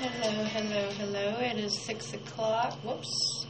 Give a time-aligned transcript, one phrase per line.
[0.00, 1.36] Hello, hello, hello.
[1.40, 2.74] It is six o'clock.
[2.84, 3.46] Whoops.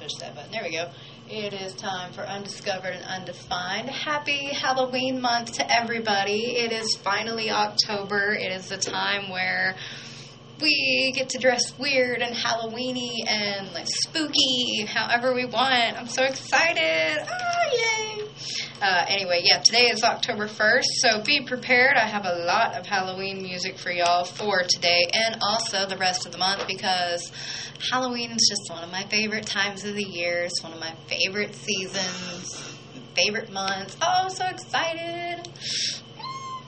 [0.00, 0.50] Push that button.
[0.50, 0.90] There we go.
[1.28, 3.88] It is time for Undiscovered and Undefined.
[3.88, 6.56] Happy Halloween month to everybody.
[6.56, 8.32] It is finally October.
[8.32, 9.76] It is the time where
[10.60, 15.96] we get to dress weird and Halloweeny and like spooky, however we want.
[15.96, 17.18] I'm so excited!
[17.28, 18.15] Oh, yay!
[18.80, 21.96] Uh, anyway, yeah, today is October 1st, so be prepared.
[21.96, 26.26] I have a lot of Halloween music for y'all for today and also the rest
[26.26, 27.32] of the month because
[27.90, 30.42] Halloween is just one of my favorite times of the year.
[30.42, 32.74] It's one of my favorite seasons,
[33.14, 33.96] favorite months.
[34.02, 35.48] Oh, so excited!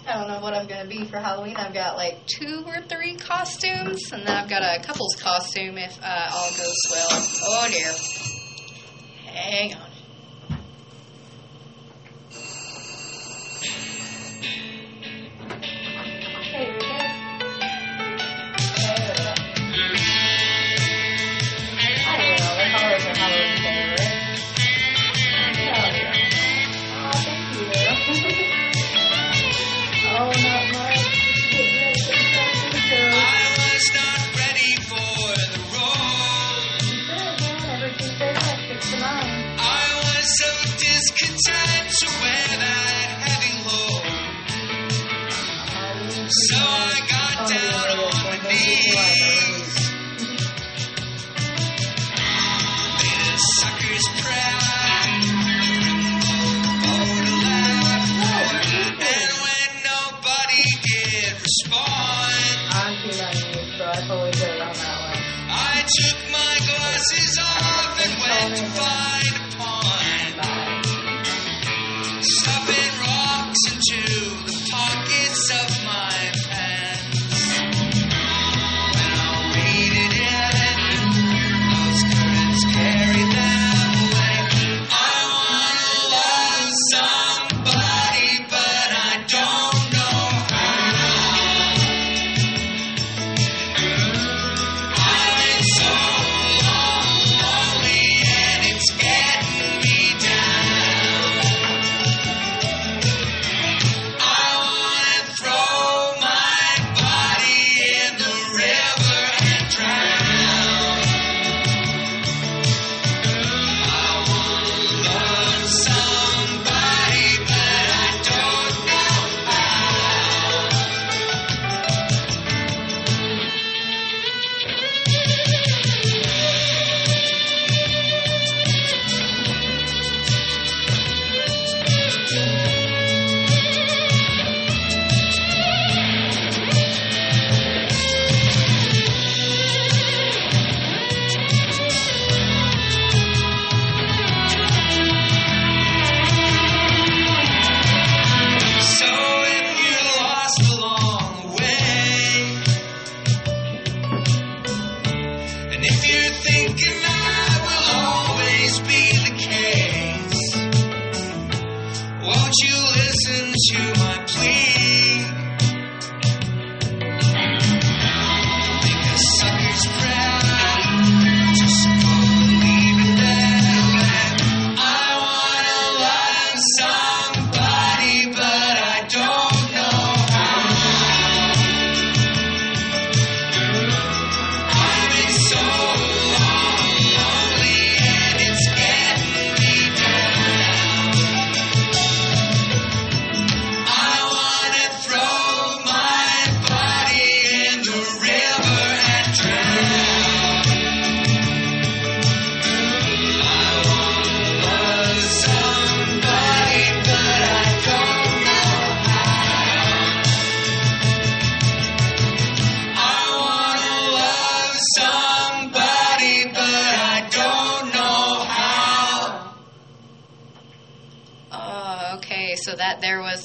[0.06, 1.56] I don't know what I'm going to be for Halloween.
[1.56, 5.98] I've got like two or three costumes, and then I've got a couple's costume if
[6.02, 7.08] uh, all goes well.
[7.10, 7.92] Oh dear.
[9.26, 9.87] Hang on.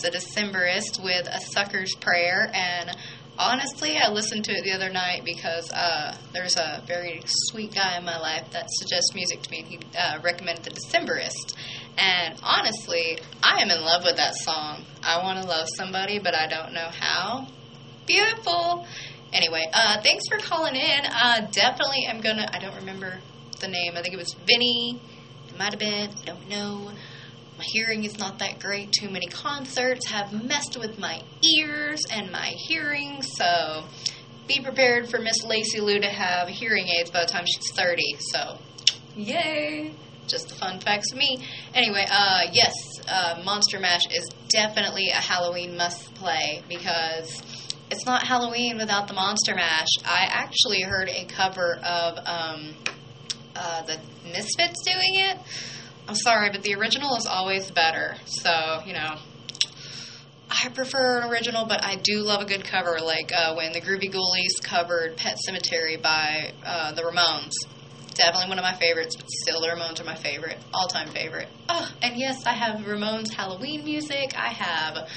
[0.03, 2.91] The Decemberist with a sucker's prayer, and
[3.39, 7.97] honestly, I listened to it the other night because uh, there's a very sweet guy
[7.97, 11.55] in my life that suggests music to me, and he uh, recommended the Decemberist.
[11.97, 14.83] And honestly, I am in love with that song.
[15.01, 17.47] I want to love somebody, but I don't know how.
[18.05, 18.85] Beautiful.
[19.31, 21.05] Anyway, uh, thanks for calling in.
[21.05, 22.47] Uh, definitely, am gonna.
[22.51, 23.19] I don't remember
[23.59, 23.93] the name.
[23.95, 25.01] I think it was Vinny.
[25.47, 26.09] It might have been.
[26.09, 26.91] I don't know.
[27.57, 28.91] My hearing is not that great.
[28.91, 31.21] Too many concerts have messed with my
[31.57, 33.85] ears and my hearing, so
[34.47, 38.01] be prepared for Miss Lacey Lou to have hearing aids by the time she's 30.
[38.19, 38.57] So,
[39.15, 39.93] yay!
[40.27, 41.45] Just the fun facts of me.
[41.73, 42.73] Anyway, uh, yes,
[43.07, 47.41] uh, Monster Mash is definitely a Halloween must play because
[47.91, 49.89] it's not Halloween without the Monster Mash.
[50.05, 52.73] I actually heard a cover of um,
[53.55, 55.37] uh, the Misfits doing it.
[56.07, 58.15] I'm sorry, but the original is always better.
[58.25, 59.15] So, you know,
[60.49, 63.81] I prefer an original, but I do love a good cover, like uh, when the
[63.81, 67.53] Groovy Ghoulies covered Pet Sematary by uh, the Ramones.
[68.15, 71.47] Definitely one of my favorites, but still the Ramones are my favorite, all time favorite.
[71.69, 74.33] Oh, and yes, I have Ramones Halloween music.
[74.37, 75.09] I have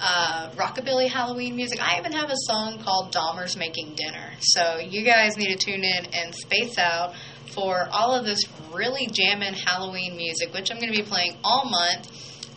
[0.00, 1.80] uh, rockabilly Halloween music.
[1.82, 4.30] I even have a song called Dahmer's Making Dinner.
[4.40, 7.14] So you guys need to tune in and space out
[7.54, 8.42] for all of this
[8.72, 12.08] really jamming Halloween music, which I'm going to be playing all month.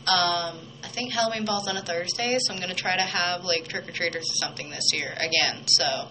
[0.08, 3.44] Um, I think Halloween falls on a Thursday, so I'm going to try to have
[3.44, 5.64] like trick or treaters or something this year again.
[5.68, 6.08] So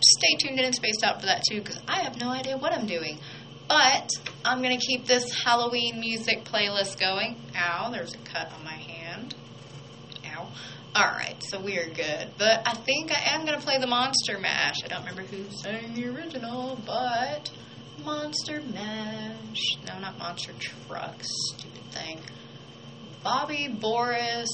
[0.00, 2.72] stay tuned in and spaced out for that too, because I have no idea what
[2.72, 3.18] I'm doing.
[3.66, 4.10] But
[4.44, 7.36] I'm going to keep this Halloween music playlist going.
[7.56, 9.34] Ow, there's a cut on my hand.
[10.26, 10.48] Ow.
[10.94, 12.28] Alright, so we are good.
[12.38, 14.76] But I think I am going to play the Monster Mash.
[14.84, 17.50] I don't remember who sang the original, but
[18.02, 19.76] Monster Mash.
[19.86, 21.16] No, not Monster Truck.
[21.22, 22.20] Stupid thing.
[23.22, 24.48] Bobby Boris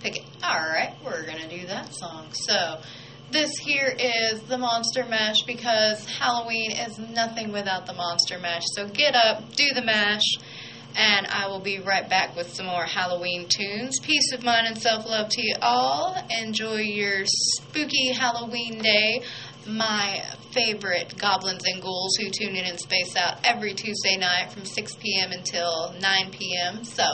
[0.00, 0.24] Pickett.
[0.42, 2.28] Alright, we're going to do that song.
[2.32, 2.80] So,
[3.30, 8.64] this here is the Monster Mash because Halloween is nothing without the Monster Mash.
[8.74, 10.24] So get up, do the mash,
[10.96, 14.00] and I will be right back with some more Halloween tunes.
[14.00, 16.16] Peace of mind and self love to you all.
[16.40, 19.22] Enjoy your spooky Halloween day.
[19.66, 24.64] My favorite goblins and ghouls who tune in and space out every Tuesday night from
[24.64, 25.32] 6 p.m.
[25.32, 26.84] until 9 p.m.
[26.84, 27.04] So,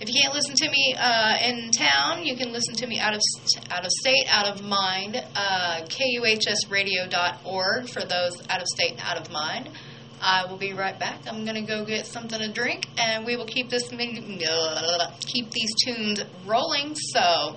[0.00, 3.14] if you can't listen to me uh, in town, you can listen to me out
[3.14, 3.20] of
[3.70, 5.24] out of state, out of mind.
[5.36, 9.70] Uh, KUHSradio.org for those out of state and out of mind.
[10.20, 11.20] I will be right back.
[11.28, 16.22] I'm gonna go get something to drink, and we will keep this keep these tunes
[16.46, 16.94] rolling.
[16.94, 17.56] So,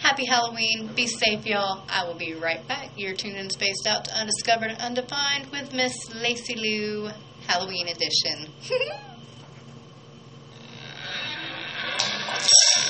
[0.00, 0.90] happy Halloween!
[0.96, 1.84] Be safe, y'all.
[1.88, 2.90] I will be right back.
[2.96, 7.10] You're tuned in, spaced out to Undiscovered and Undefined with Miss Lacey Lou,
[7.46, 8.48] Halloween edition.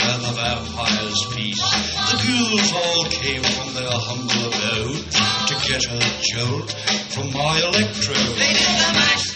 [0.00, 1.70] where the vampires feast.
[2.10, 5.04] The ghouls all came from their humble abode
[5.48, 6.00] to get a
[6.32, 6.70] jolt
[7.12, 8.34] from my electrode.
[8.40, 9.26] They did the match.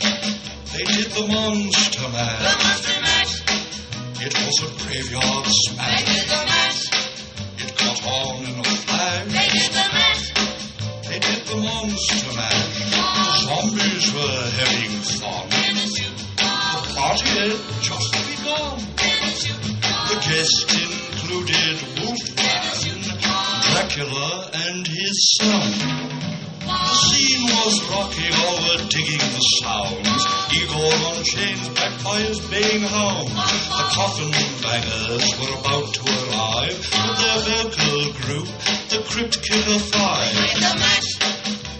[0.73, 3.43] They did the monster mash.
[4.21, 6.05] It was a graveyard smash.
[6.05, 6.81] They did the match.
[7.61, 9.27] It caught on in a flash.
[9.37, 10.25] They did the match.
[11.09, 12.91] They did the monster mash.
[12.91, 15.45] The zombies were having fun.
[16.75, 19.74] The party had just begun.
[20.05, 23.01] The guests included Wolfman,
[23.73, 25.71] Dracula, and his son.
[26.61, 30.23] The scene was rocking, were digging the sounds.
[30.53, 33.29] Igor on chains, backed by his baying hound.
[33.29, 34.31] The coffin
[34.61, 38.49] bangers were about to arrive with their vocal group,
[38.93, 40.33] the Crypt-Kicker Five.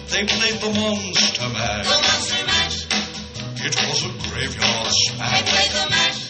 [0.09, 1.89] They played the Monster Mash.
[3.63, 6.24] It was a graveyard smash.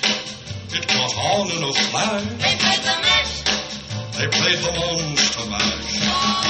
[0.75, 2.23] It caught on in a flash.
[2.43, 3.33] They played the mash.
[4.15, 5.91] They played the Monster Mash.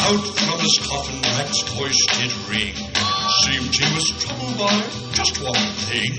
[0.05, 2.73] Out from his coffin, Drac's voice did ring.
[3.41, 4.75] Seemed he was troubled by
[5.13, 6.11] just one thing.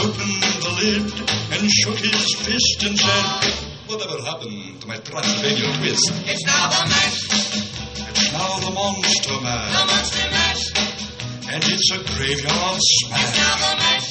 [0.00, 1.04] Opened the lid
[1.52, 3.54] and shook his fist and said,
[3.88, 6.12] Whatever happened to my Transylvania twist?
[6.28, 7.24] It's now the mash,
[8.08, 9.72] It's now the Monster mash.
[9.76, 10.64] the monster mash.
[11.52, 13.20] And it's a graveyard smash.
[13.20, 14.08] It's now the mash,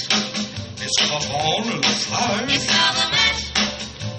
[0.86, 2.54] It's caught on in a flash.
[2.56, 3.19] it's now the mash.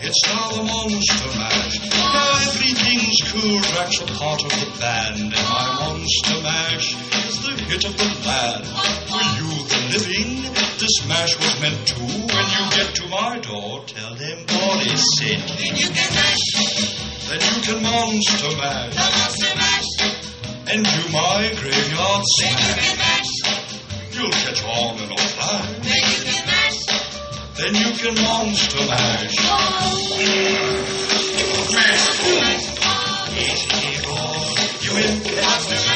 [0.02, 1.76] It's now the Monster Mash.
[1.92, 3.60] Now everything's cool.
[3.60, 5.20] Drac's a part of the band.
[5.20, 6.96] And my Monster Mash
[7.28, 8.64] is the hit of the land.
[8.64, 10.30] For you, the living,
[10.80, 15.40] this mash was meant to, when you get to my door, tell them Boris said.
[15.60, 16.48] Then you can mash
[17.28, 19.92] Then you can monster mash the monster mash.
[20.72, 22.56] and do my graveyard smash.
[22.56, 23.32] Then you can mash.
[24.16, 25.68] You'll catch on in a flash.
[25.84, 26.89] Then you can mash.
[27.56, 29.36] Then you can monster mash.
[33.36, 34.60] Easy, boy.
[34.82, 35.14] You in?
[35.42, 35.89] Monster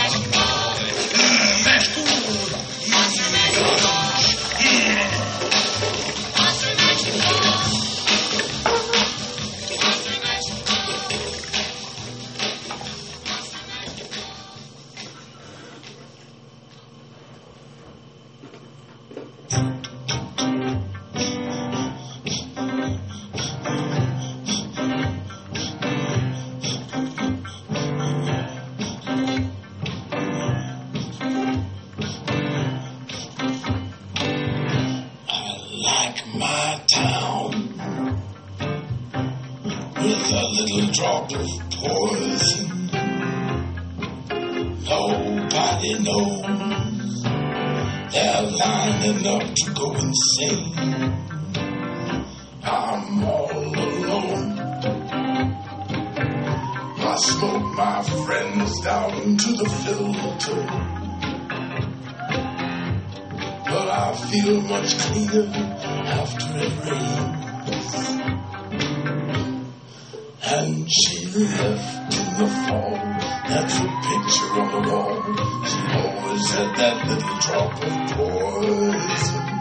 [49.84, 50.72] go insane.
[52.62, 54.58] I'm all alone.
[56.98, 60.62] I smoke my friends down to the filter.
[63.70, 65.48] But I feel much cleaner
[66.20, 67.94] after it rains.
[70.46, 72.98] And she left in the fall.
[73.48, 75.16] That's a picture on the wall.
[75.70, 79.53] She always had that little drop of poison.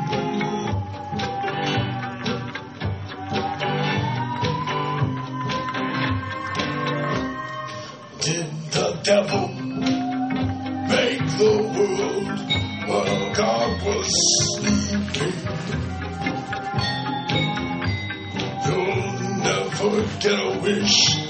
[9.13, 9.47] Devil
[10.89, 12.39] make the world
[12.89, 14.09] while God was
[14.55, 15.37] sleeping.
[18.65, 19.11] You'll
[19.49, 21.22] never get a wish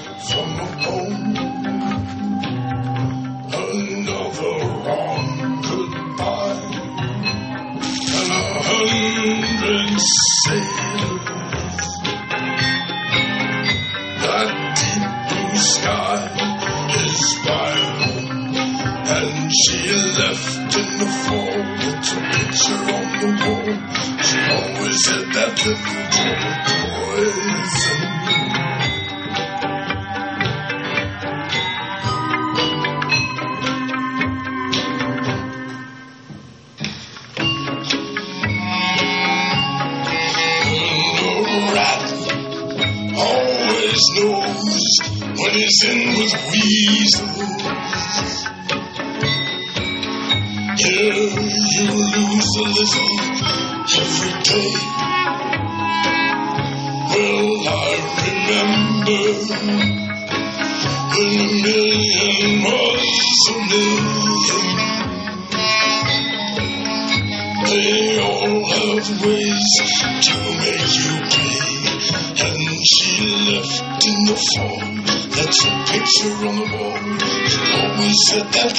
[78.34, 78.74] said that.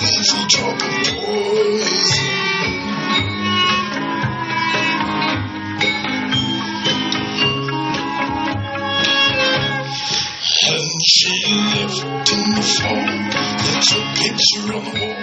[10.68, 13.06] And she left in the fall.
[13.66, 15.16] That's a picture on the wall.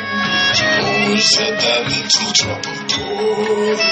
[0.54, 3.91] She always had that little drop of poison.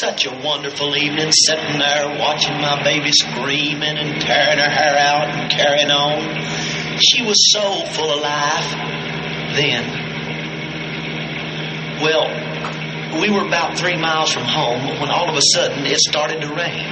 [0.00, 5.28] Such a wonderful evening sitting there watching my baby screaming and tearing her hair out
[5.30, 6.98] and carrying on.
[7.00, 8.70] She was so full of life
[9.56, 9.88] then.
[12.02, 12.28] Well,
[13.20, 16.48] we were about three miles from home when all of a sudden it started to
[16.48, 16.84] rain.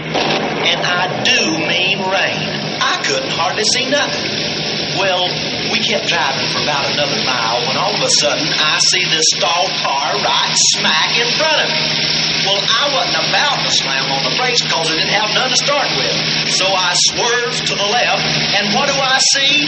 [0.65, 2.49] And I do mean rain.
[2.81, 4.97] I couldn't hardly see nothing.
[4.97, 5.29] Well,
[5.73, 9.27] we kept driving for about another mile when all of a sudden I see this
[9.37, 12.24] stalled car right smack in front of me.
[12.45, 15.57] Well, I wasn't about to slam on the brakes because I didn't have none to
[15.57, 16.13] start with.
[16.53, 18.21] So I swerved to the left,
[18.61, 19.65] and what do I see?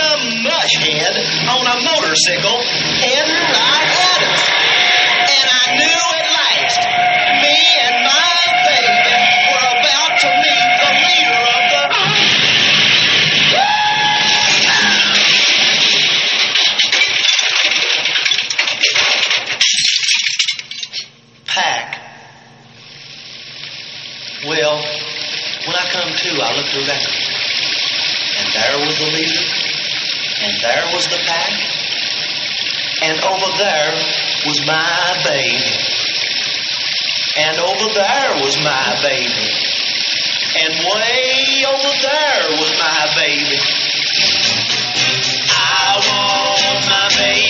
[0.00, 1.12] Some mushhead
[1.44, 2.56] on a motorcycle
[3.04, 4.42] heading right at us.
[5.28, 6.80] And I knew at last
[7.44, 8.32] me and my
[8.64, 9.12] baby
[9.52, 11.65] were about to meet the leader of
[26.66, 26.98] to, I.
[28.38, 29.46] And there was the leader.
[30.42, 31.52] And there was the pack.
[33.02, 33.92] And over there
[34.46, 35.62] was my baby.
[37.36, 39.46] And over there was my baby.
[40.58, 43.60] And way over there was my baby.
[45.48, 47.45] I want my baby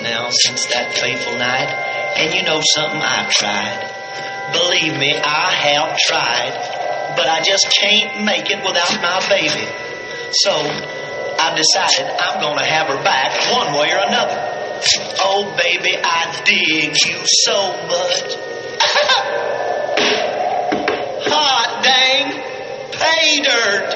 [0.00, 1.68] now since that fateful night,
[2.16, 3.88] and you know something, I've tried.
[4.52, 9.66] Believe me, I have tried, but I just can't make it without my baby.
[10.32, 14.52] So, I've decided I'm gonna have her back one way or another.
[15.24, 18.36] Oh, baby, I dig you so much.
[21.24, 22.42] Hot dang,
[22.92, 23.91] pay dirt.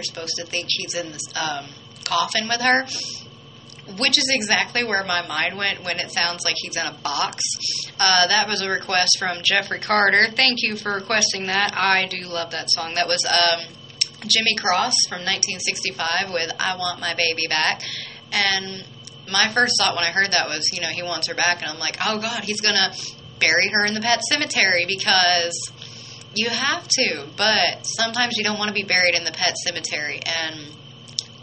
[0.00, 1.66] You're supposed to think he's in this um,
[2.04, 2.86] coffin with her,
[3.98, 7.42] which is exactly where my mind went when it sounds like he's in a box.
[7.98, 10.28] Uh, that was a request from Jeffrey Carter.
[10.34, 11.72] Thank you for requesting that.
[11.76, 12.94] I do love that song.
[12.94, 13.60] That was um,
[14.26, 17.82] Jimmy Cross from 1965 with I Want My Baby Back.
[18.32, 18.84] And
[19.30, 21.60] my first thought when I heard that was, you know, he wants her back.
[21.60, 22.96] And I'm like, oh, God, he's going to
[23.38, 25.70] bury her in the pet cemetery because
[26.34, 30.20] you have to, but sometimes you don't want to be buried in the pet cemetery,
[30.24, 30.66] and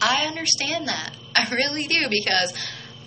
[0.01, 1.13] I understand that.
[1.35, 2.53] I really do because,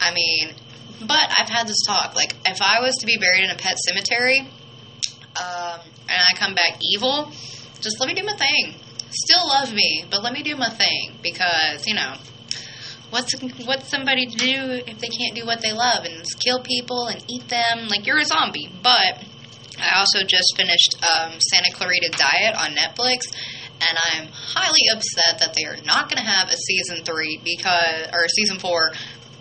[0.00, 0.54] I mean,
[1.00, 2.14] but I've had this talk.
[2.14, 6.54] Like, if I was to be buried in a pet cemetery, um, and I come
[6.54, 7.32] back evil,
[7.80, 8.74] just let me do my thing.
[9.10, 12.14] Still love me, but let me do my thing because you know.
[13.10, 13.34] What's
[13.66, 17.20] what's somebody to do if they can't do what they love and kill people and
[17.28, 17.88] eat them?
[17.88, 18.70] Like you're a zombie.
[18.84, 19.24] But
[19.80, 23.26] I also just finished um, Santa Clarita Diet on Netflix,
[23.80, 28.08] and I'm highly upset that they are not going to have a season three because
[28.12, 28.92] or season four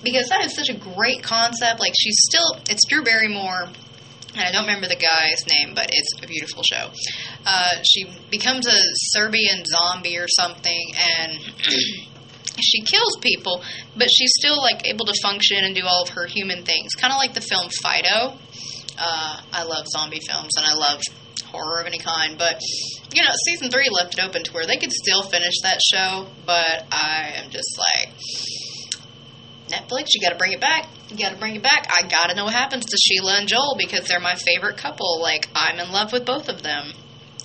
[0.04, 1.80] because that is such a great concept.
[1.80, 3.70] Like she's still it's Drew Barrymore.
[4.36, 6.92] And I don't remember the guy's name, but it's a beautiful show.
[7.48, 11.40] Uh, she becomes a Serbian zombie or something, and
[12.62, 13.64] she kills people,
[13.98, 17.12] but she's still like able to function and do all of her human things, kind
[17.12, 18.38] of like the film Fido.
[19.00, 21.02] Uh, I love zombie films and I love
[21.46, 22.60] horror of any kind, but
[23.14, 26.28] you know, season three left it open to where they could still finish that show,
[26.46, 28.14] but I am just like.
[29.70, 30.88] Netflix, you got to bring it back.
[31.10, 31.88] You got to bring it back.
[31.92, 35.22] I got to know what happens to Sheila and Joel because they're my favorite couple.
[35.22, 36.92] Like I'm in love with both of them.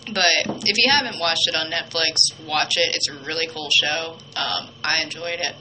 [0.07, 2.95] But if you haven't watched it on Netflix, watch it.
[2.95, 4.19] It's a really cool show.
[4.37, 5.55] Um, I enjoyed it.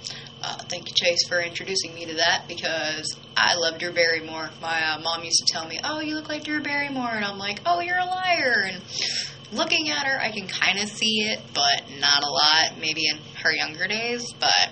[0.43, 4.49] Uh, thank you, Chase, for introducing me to that because I love Drew Barrymore.
[4.61, 7.37] My uh, mom used to tell me, "Oh, you look like Drew Barrymore," and I'm
[7.37, 8.81] like, "Oh, you're a liar." And
[9.53, 12.77] looking at her, I can kind of see it, but not a lot.
[12.77, 14.71] Maybe in her younger days, but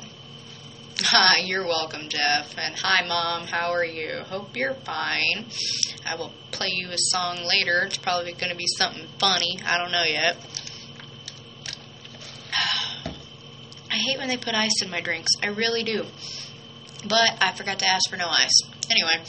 [1.03, 2.57] Hi, you're welcome, Jeff.
[2.57, 3.47] And hi, Mom.
[3.47, 4.23] How are you?
[4.25, 5.45] Hope you're fine.
[6.05, 7.83] I will play you a song later.
[7.85, 9.57] It's probably going to be something funny.
[9.65, 10.35] I don't know yet.
[13.91, 15.31] I hate when they put ice in my drinks.
[15.43, 16.05] I really do.
[17.07, 18.61] But I forgot to ask for no ice.
[18.89, 19.23] Anyway,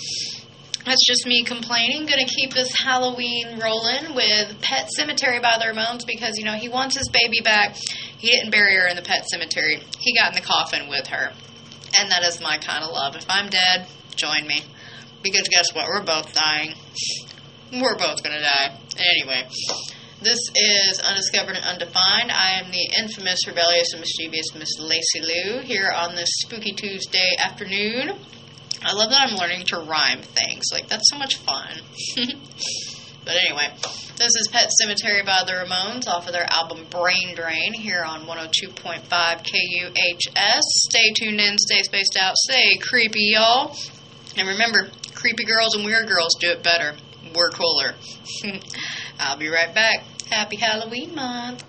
[0.84, 2.06] That's just me complaining.
[2.06, 6.68] Gonna keep this Halloween rolling with Pet Sematary by the Ramones because, you know, he
[6.68, 7.76] wants his baby back.
[8.18, 11.32] He didn't bury her in the pet cemetery, he got in the coffin with her.
[11.98, 13.14] And that is my kind of love.
[13.16, 14.62] If I'm dead, join me.
[15.22, 15.86] Because guess what?
[15.86, 16.74] We're both dying.
[17.72, 18.76] We're both gonna die.
[18.98, 19.48] Anyway,
[20.22, 22.30] this is Undiscovered and Undefined.
[22.30, 27.30] I am the infamous, rebellious, and mischievous Miss Lacey Lou here on this spooky Tuesday
[27.38, 28.12] afternoon.
[28.82, 30.64] I love that I'm learning to rhyme things.
[30.72, 31.80] Like, that's so much fun.
[33.24, 33.74] but anyway,
[34.16, 38.26] this is Pet Sematary by the Ramones off of their album Brain Drain here on
[38.26, 40.60] 102.5 KUHS.
[40.60, 43.76] Stay tuned in, stay spaced out, stay creepy, y'all.
[44.36, 46.94] And remember, creepy girls and weird girls do it better.
[47.34, 47.94] We're cooler.
[49.18, 50.04] I'll be right back.
[50.30, 51.64] Happy Halloween month.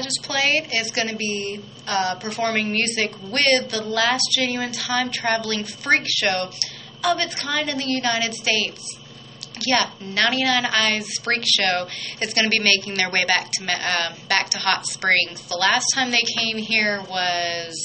[0.00, 5.10] I just played is going to be uh, performing music with the last genuine time
[5.10, 6.50] traveling freak show
[7.04, 8.96] of its kind in the United States.
[9.60, 11.88] Yeah, 99 Eyes Freak Show
[12.22, 15.46] is going to be making their way back to uh, back to Hot Springs.
[15.48, 17.76] The last time they came here was,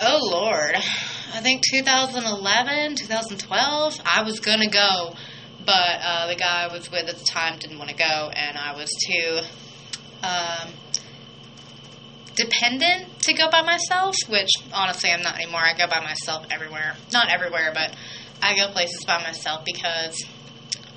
[0.00, 4.00] oh Lord, I think 2011, 2012.
[4.04, 5.16] I was going to go,
[5.64, 8.56] but uh, the guy I was with at the time didn't want to go, and
[8.56, 9.40] I was too
[10.22, 10.70] um,
[12.34, 14.16] dependent to go by myself.
[14.28, 15.60] Which honestly, I'm not anymore.
[15.60, 16.96] I go by myself everywhere.
[17.12, 17.94] Not everywhere, but
[18.42, 20.24] I go places by myself because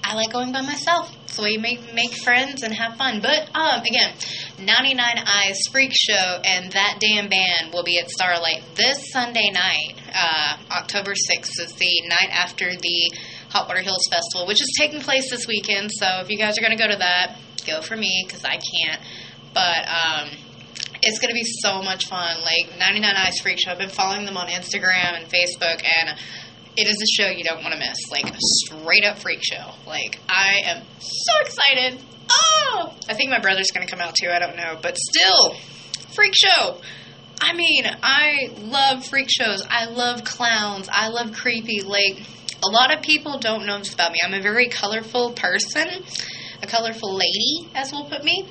[0.04, 1.16] I like going by myself.
[1.28, 3.22] So we make make friends and have fun.
[3.22, 4.14] But um, again,
[4.60, 10.02] 99 Eyes Freak Show and that damn band will be at Starlight this Sunday night.
[10.14, 13.14] Uh, October 6th is the night after the
[13.52, 15.92] Hot Water Hills Festival, which is taking place this weekend.
[15.94, 17.38] So if you guys are going to go to that,
[17.70, 19.02] go for me because I can't.
[19.54, 20.30] But um,
[21.02, 22.42] it's going to be so much fun.
[22.42, 23.72] Like 99 Eyes Freak Show.
[23.72, 26.18] I've been following them on Instagram and Facebook, and
[26.78, 27.98] it is a show you don't want to miss.
[28.12, 29.72] Like straight up freak show.
[29.86, 32.02] Like I am so excited.
[32.32, 34.30] Oh, I think my brother's going to come out too.
[34.30, 35.56] I don't know, but still,
[36.14, 36.80] freak show.
[37.42, 39.66] I mean, I love freak shows.
[39.68, 40.90] I love clowns.
[40.92, 41.82] I love creepy.
[41.82, 42.22] Like
[42.64, 44.20] a lot of people don't know this about me.
[44.24, 45.88] I'm a very colorful person,
[46.70, 48.48] colorful lady, as we'll put me.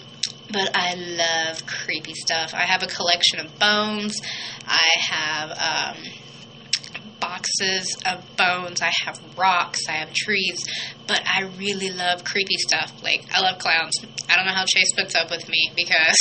[0.50, 2.54] But I love creepy stuff.
[2.54, 4.20] I have a collection of bones.
[4.66, 5.50] I have
[5.96, 6.04] um,
[7.20, 8.80] boxes of bones.
[8.80, 9.80] I have rocks.
[9.88, 10.64] I have trees.
[11.06, 12.92] But I really love creepy stuff.
[13.02, 13.94] Like, I love clowns.
[14.28, 16.16] I don't know how Chase puts up with me because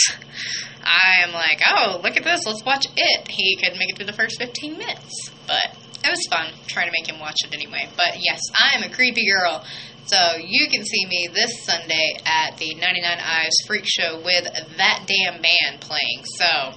[0.84, 2.46] I am like, oh, look at this.
[2.46, 3.28] Let's watch it.
[3.30, 5.30] He couldn't make it through the first 15 minutes.
[5.48, 7.90] But it was fun trying to make him watch it anyway.
[7.96, 9.64] But yes, I am a creepy girl.
[10.08, 14.46] So you can see me this Sunday at the 99 Eyes Freak Show with
[14.78, 16.24] that damn band playing.
[16.24, 16.74] So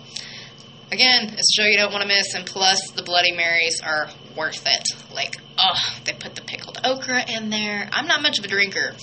[0.90, 4.08] again, it's a show you don't want to miss, and plus the Bloody Marys are
[4.36, 5.14] worth it.
[5.14, 7.88] Like, oh, they put the pickled okra in there.
[7.92, 8.96] I'm not much of a drinker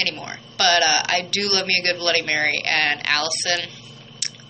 [0.00, 2.62] anymore, but uh, I do love me a good Bloody Mary.
[2.64, 3.68] And Allison,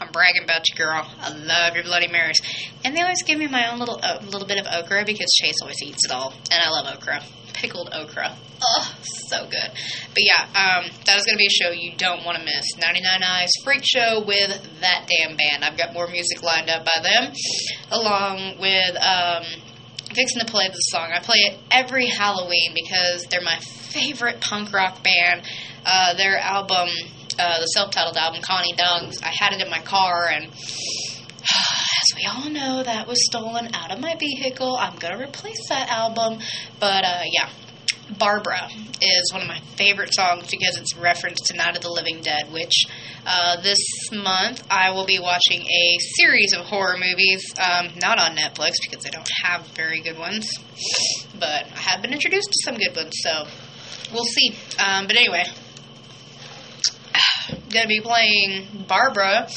[0.00, 1.06] I'm bragging about you, girl.
[1.20, 2.40] I love your Bloody Marys,
[2.84, 5.82] and they always give me my own little little bit of okra because Chase always
[5.82, 7.22] eats it all, and I love okra.
[7.52, 8.36] Pickled okra.
[8.62, 9.70] Oh, so good.
[10.14, 12.64] But yeah, um, that is going to be a show you don't want to miss.
[12.78, 15.64] 99 Eyes Freak Show with that damn band.
[15.64, 17.32] I've got more music lined up by them,
[17.90, 19.44] along with um,
[20.14, 21.10] fixing to play the song.
[21.14, 25.42] I play it every Halloween because they're my favorite punk rock band.
[25.84, 26.88] Uh, their album,
[27.38, 29.22] uh, the self-titled album, Connie Dungs.
[29.22, 30.46] I had it in my car and.
[31.50, 34.76] As we all know, that was stolen out of my vehicle.
[34.76, 36.38] I'm gonna replace that album,
[36.78, 37.48] but uh, yeah,
[38.16, 38.68] Barbara
[39.02, 42.50] is one of my favorite songs because it's referenced to Night of the Living Dead,
[42.52, 42.86] which
[43.26, 43.78] uh, this
[44.12, 49.04] month I will be watching a series of horror movies, um, not on Netflix because
[49.04, 50.50] they don't have very good ones,
[51.38, 53.44] but I have been introduced to some good ones, so
[54.12, 54.54] we'll see.
[54.78, 55.44] Um, but anyway,
[57.70, 59.48] going to be playing Barbara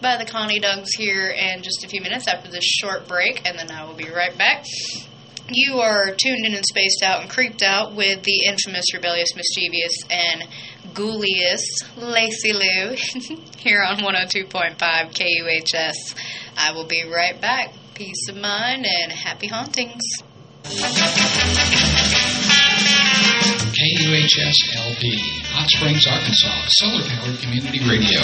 [0.00, 3.58] by the Connie Dungs here in just a few minutes after this short break, and
[3.58, 4.64] then I will be right back.
[5.48, 9.96] You are tuned in and spaced out and creeped out with the infamous, rebellious, mischievous,
[10.10, 10.48] and
[10.92, 12.96] ghouliest Lacey Lou
[13.58, 16.14] here on 102.5 KUHS.
[16.56, 17.74] I will be right back.
[17.94, 20.02] Peace of mind and happy hauntings.
[24.26, 24.58] KUHS
[25.54, 28.20] Hot Springs, Arkansas, solar powered community radio.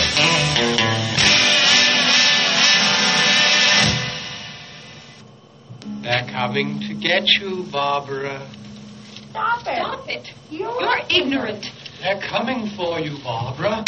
[6.02, 8.50] They're coming to get you, Barbara.
[9.30, 9.76] Stop it.
[9.76, 10.28] Stop it.
[10.50, 11.66] You're, You're ignorant.
[12.00, 13.84] They're coming for you, Barbara.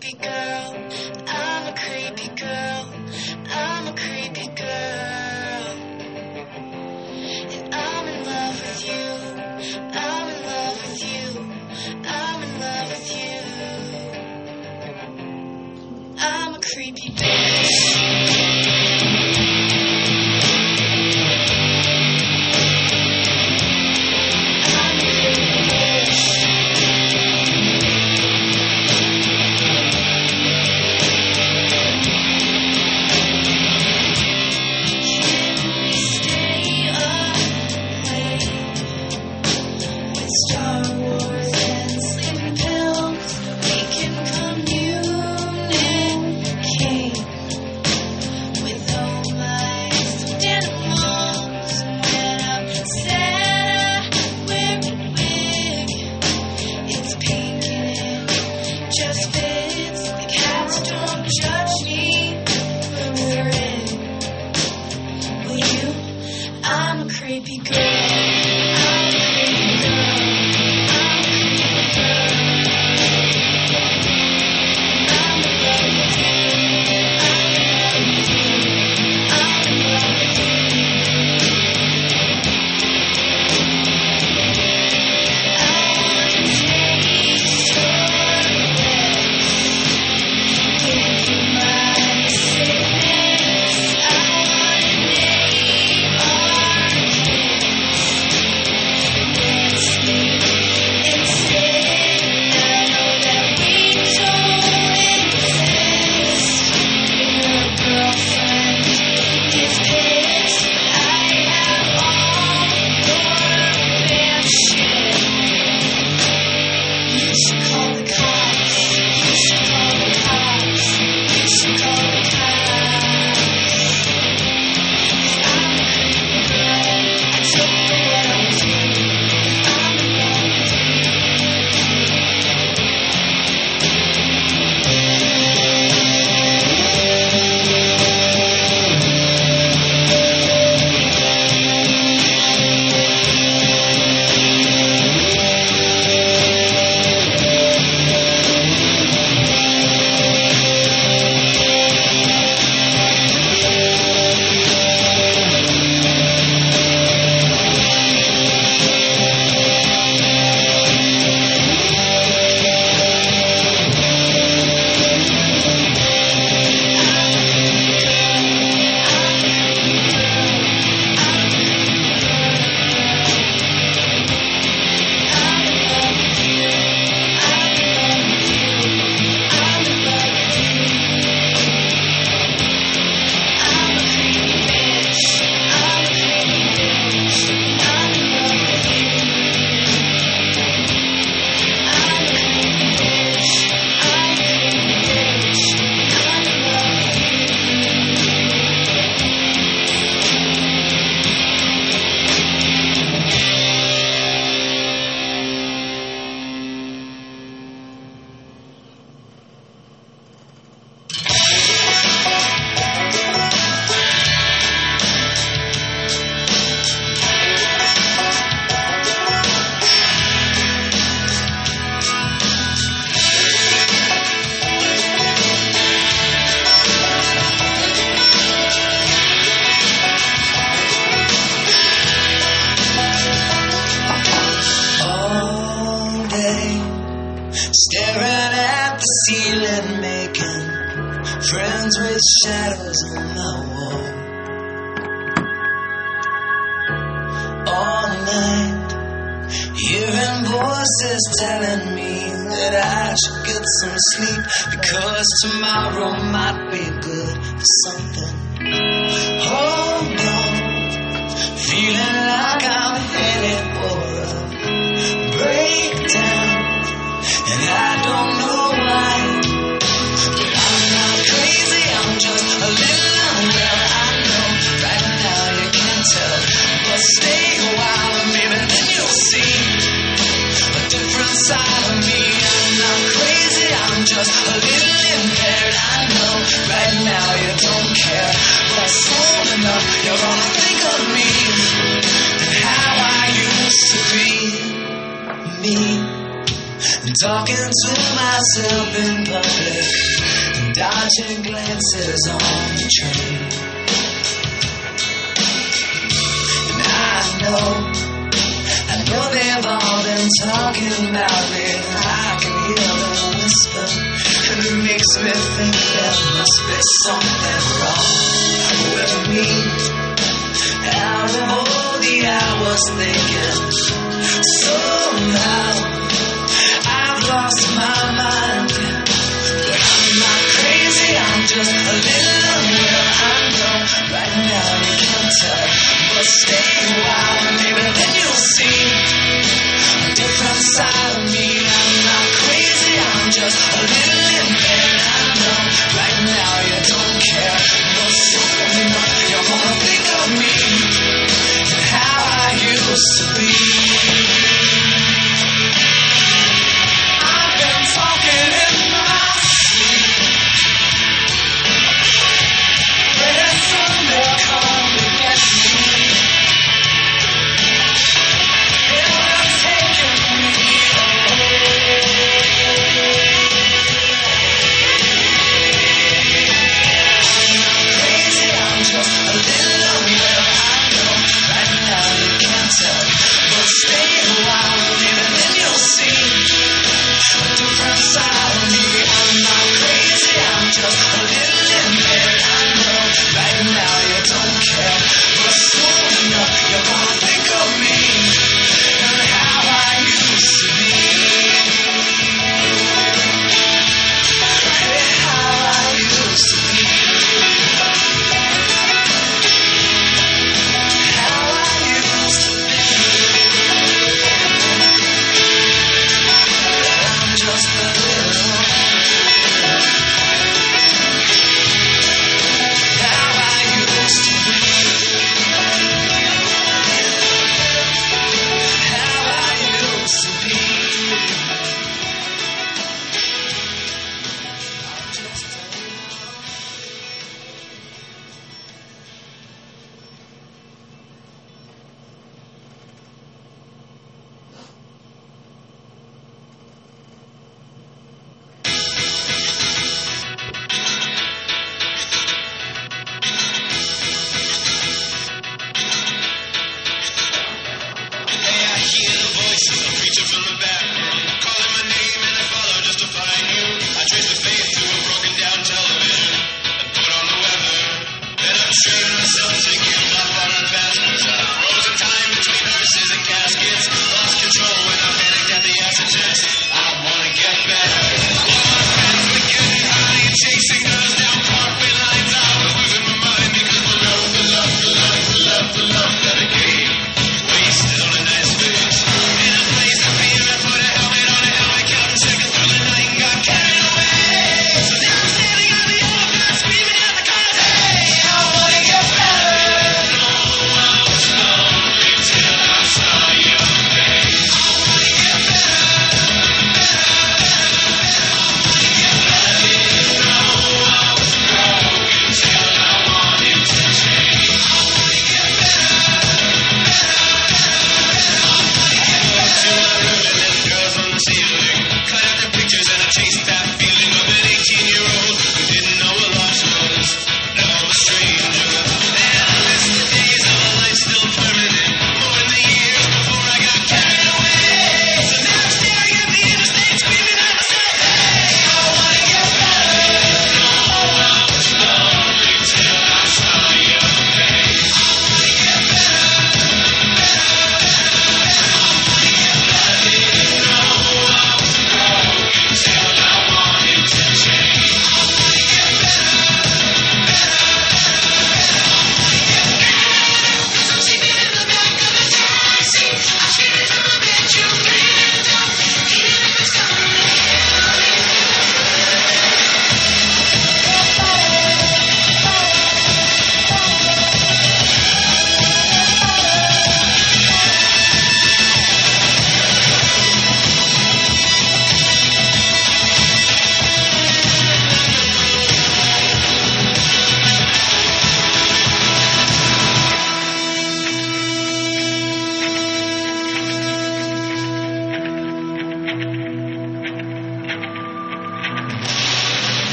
[0.00, 0.85] Creepy girl.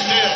[0.00, 0.31] Haunts me still.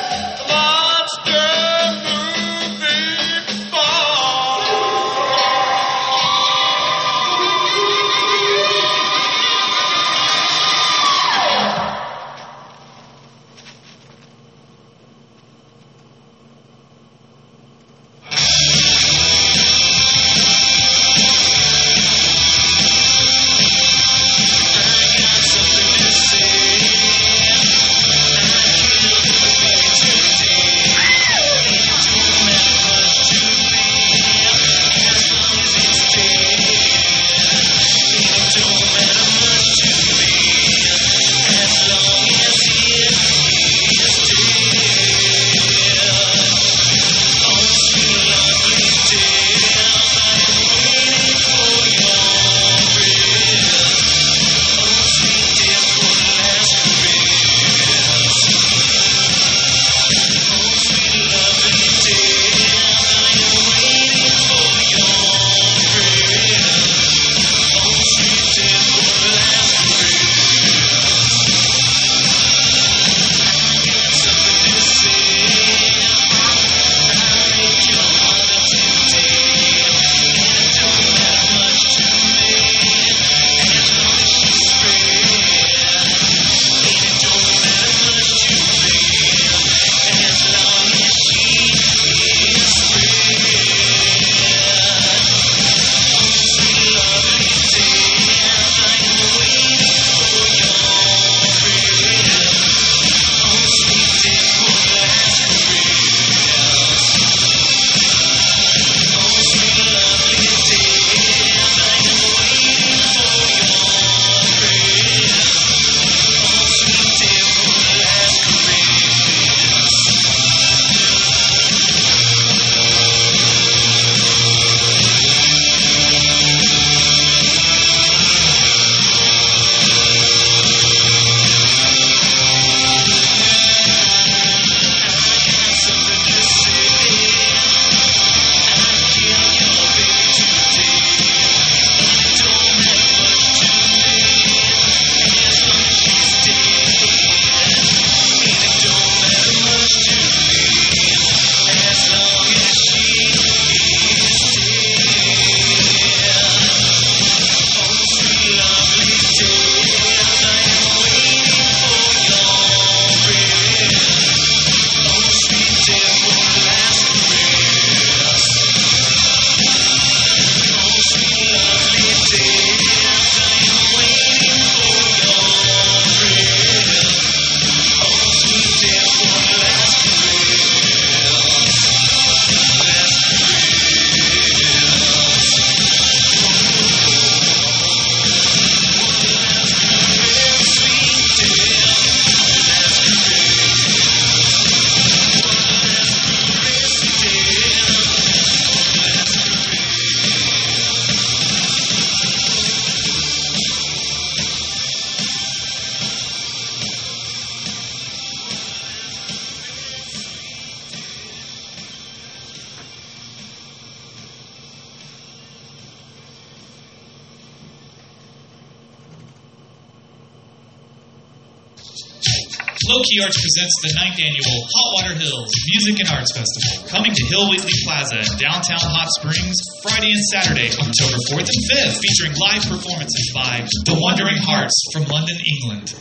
[230.32, 235.94] Saturday, October 4th and 5th, featuring live performances by The Wandering Hearts from London, England.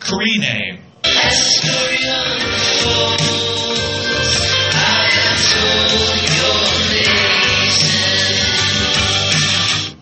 [0.00, 0.82] Karine.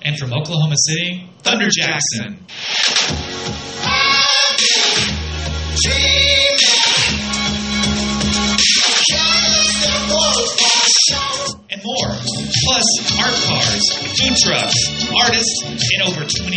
[0.02, 2.44] And from Oklahoma City, Thunder Jackson.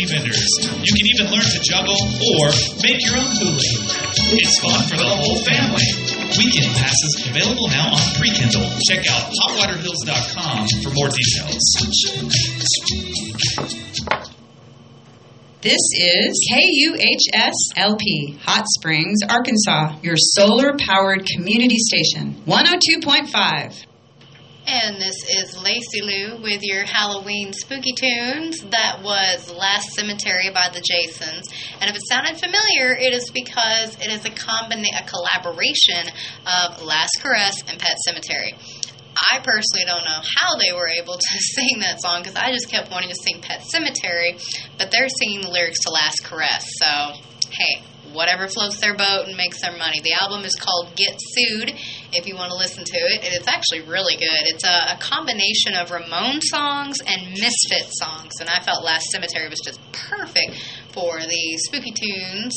[0.08, 0.40] Vendors.
[0.82, 2.00] You can even learn to juggle
[2.40, 2.48] or
[2.82, 3.84] make your own hula hoop.
[4.40, 5.84] It's fun for the whole family.
[6.36, 8.64] Weekend passes available now on Prekindle.
[8.88, 11.64] Check out hotwaterhills.com for more details.
[15.60, 23.84] This is KUHS LP, Hot Springs, Arkansas, your solar powered community station, 102.5.
[24.70, 28.60] And this is Lacey Lou with your Halloween spooky tunes.
[28.70, 31.48] That was Last Cemetery by the Jasons.
[31.80, 36.06] And if it sounded familiar, it is because it is a combina- a collaboration
[36.46, 38.54] of Last Caress and Pet Sematary.
[39.18, 42.70] I personally don't know how they were able to sing that song because I just
[42.70, 44.38] kept wanting to sing Pet Sematary,
[44.78, 46.64] but they're singing the lyrics to Last Caress.
[46.78, 47.82] So, hey,
[48.12, 50.00] whatever floats their boat and makes their money.
[50.00, 51.74] The album is called Get Sued
[52.12, 53.20] if you want to listen to it.
[53.22, 54.46] It's actually really good.
[54.46, 58.32] It's a, a combination of Ramones songs and Misfit songs.
[58.40, 62.54] And I felt Last Cemetery was just perfect for the spooky tunes.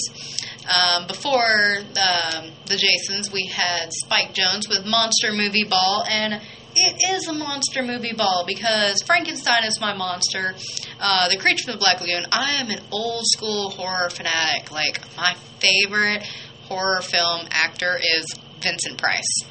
[0.68, 6.06] Um, before um, the Jasons, we had Spike Jones with Monster Movie Ball.
[6.08, 6.42] And
[6.76, 10.56] it is a monster movie ball because Frankenstein is my monster.
[11.00, 12.26] Uh, the Creature from the Black Lagoon.
[12.32, 14.72] I am an old school horror fanatic.
[14.72, 16.24] Like my favorite
[16.64, 18.26] horror film actor is
[18.62, 19.44] Vincent Price.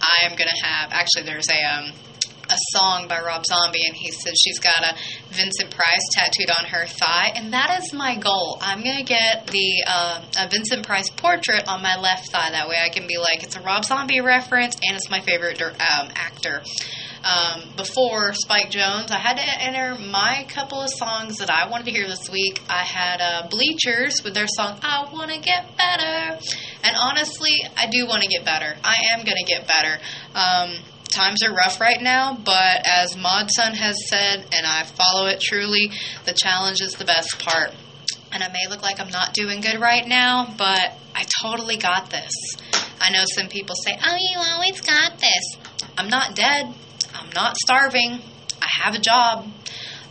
[0.00, 1.92] I am gonna have actually there's a um,
[2.50, 4.96] a song by Rob Zombie and he said she's got a
[5.30, 8.58] Vincent Price tattooed on her thigh and that is my goal.
[8.60, 12.50] I'm gonna get the uh, a Vincent Price portrait on my left thigh.
[12.50, 15.60] That way I can be like it's a Rob Zombie reference and it's my favorite
[15.60, 16.62] um, actor.
[17.24, 21.86] Um, before Spike Jones, I had to enter my couple of songs that I wanted
[21.86, 22.62] to hear this week.
[22.68, 26.38] I had uh, Bleachers with their song "I Want to Get Better,"
[26.84, 28.76] and honestly, I do want to get better.
[28.84, 29.98] I am going to get better.
[30.34, 30.76] Um,
[31.08, 35.40] times are rough right now, but as Mod Sun has said, and I follow it
[35.40, 35.90] truly,
[36.24, 37.72] the challenge is the best part.
[38.30, 42.10] And I may look like I'm not doing good right now, but I totally got
[42.10, 42.30] this.
[43.00, 45.56] I know some people say, Oh, you always got this.
[45.96, 46.74] I'm not dead.
[47.18, 48.20] I'm not starving.
[48.62, 49.46] I have a job.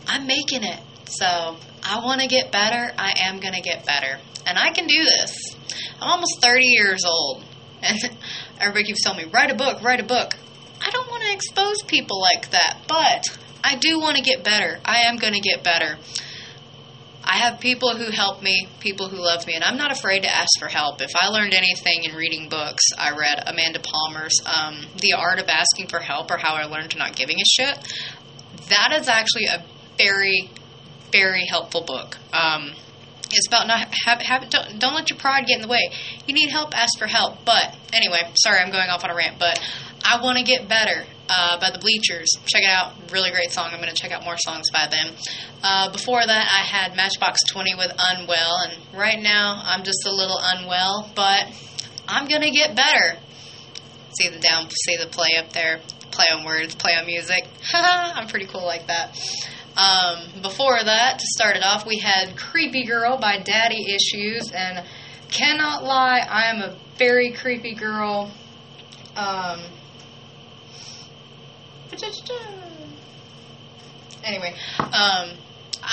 [0.06, 0.80] I'm making it.
[1.06, 2.92] So I want to get better.
[2.98, 4.18] I am going to get better.
[4.46, 5.56] And I can do this.
[6.00, 7.42] I'm almost 30 years old.
[7.82, 7.98] And
[8.60, 10.34] everybody keeps telling me, write a book, write a book.
[10.80, 13.26] I don't want to expose people like that, but
[13.64, 14.78] I do want to get better.
[14.84, 15.96] I am going to get better.
[17.28, 20.34] I have people who help me, people who love me, and I'm not afraid to
[20.34, 21.02] ask for help.
[21.02, 25.46] If I learned anything in reading books, I read Amanda Palmer's um, The Art of
[25.46, 27.76] Asking for Help or How I Learned to Not Giving a Shit.
[28.70, 29.62] That is actually a
[29.98, 30.50] very,
[31.12, 32.16] very helpful book.
[32.32, 32.72] Um,
[33.30, 35.92] it's about not have, have don't, don't let your pride get in the way.
[36.26, 37.44] You need help, ask for help.
[37.44, 39.38] But anyway, sorry, I'm going off on a rant.
[39.38, 39.60] But
[40.02, 42.28] I want to get better uh, by the Bleachers.
[42.46, 43.70] Check it out, really great song.
[43.72, 45.14] I'm going to check out more songs by them.
[45.62, 50.12] Uh, before that, I had Matchbox 20 with Unwell, and right now I'm just a
[50.12, 51.46] little unwell, but
[52.06, 53.18] I'm going to get better.
[54.18, 57.46] See the down, see the play up there, play on words, play on music.
[57.74, 59.16] I'm pretty cool like that.
[59.76, 64.84] Um, before that, to start it off, we had Creepy Girl by Daddy Issues, and
[65.30, 68.32] cannot lie, I am a very creepy girl.
[69.14, 69.60] Um,
[74.24, 75.36] anyway, um,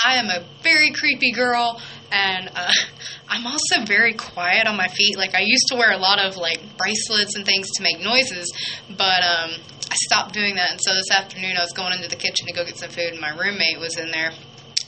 [0.04, 1.80] I am a very creepy girl,
[2.10, 2.70] and uh,
[3.28, 5.16] I'm also very quiet on my feet.
[5.16, 8.52] Like I used to wear a lot of like bracelets and things to make noises,
[8.90, 9.50] but um,
[9.90, 10.72] I stopped doing that.
[10.72, 13.12] And so this afternoon, I was going into the kitchen to go get some food,
[13.12, 14.32] and my roommate was in there,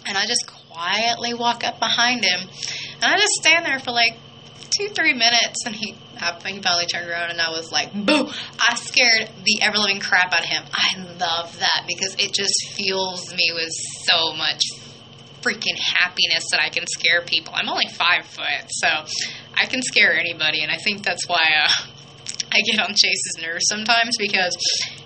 [0.07, 4.17] and I just quietly walk up behind him, and I just stand there for like
[4.79, 8.75] two, three minutes, and he, He finally turned around, and I was like, "Boo!" I
[8.75, 10.64] scared the ever living crap out of him.
[10.73, 13.71] I love that because it just fuels me with
[14.05, 14.62] so much
[15.43, 17.55] freaking happiness that I can scare people.
[17.55, 18.89] I'm only five foot, so
[19.55, 21.69] I can scare anybody, and I think that's why uh,
[22.53, 24.57] I get on Chase's nerves sometimes because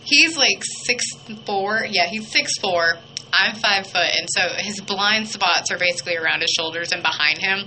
[0.04, 1.04] he's like six
[1.44, 1.86] four.
[1.88, 2.98] Yeah, he's six four.
[3.32, 7.38] I'm five foot, and so his blind spots are basically around his shoulders and behind
[7.38, 7.60] him.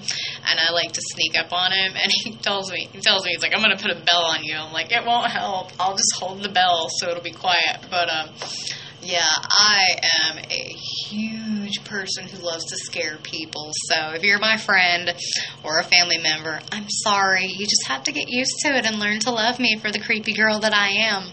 [0.47, 3.31] And I like to sneak up on him, and he tells me, he tells me,
[3.31, 5.71] he's like, "I'm gonna put a bell on you." I'm like, "It won't help.
[5.79, 8.29] I'll just hold the bell so it'll be quiet." But um,
[9.01, 10.75] yeah, I am a
[11.09, 13.71] huge person who loves to scare people.
[13.89, 15.13] So if you're my friend
[15.63, 17.45] or a family member, I'm sorry.
[17.45, 19.99] You just have to get used to it and learn to love me for the
[19.99, 21.31] creepy girl that I am.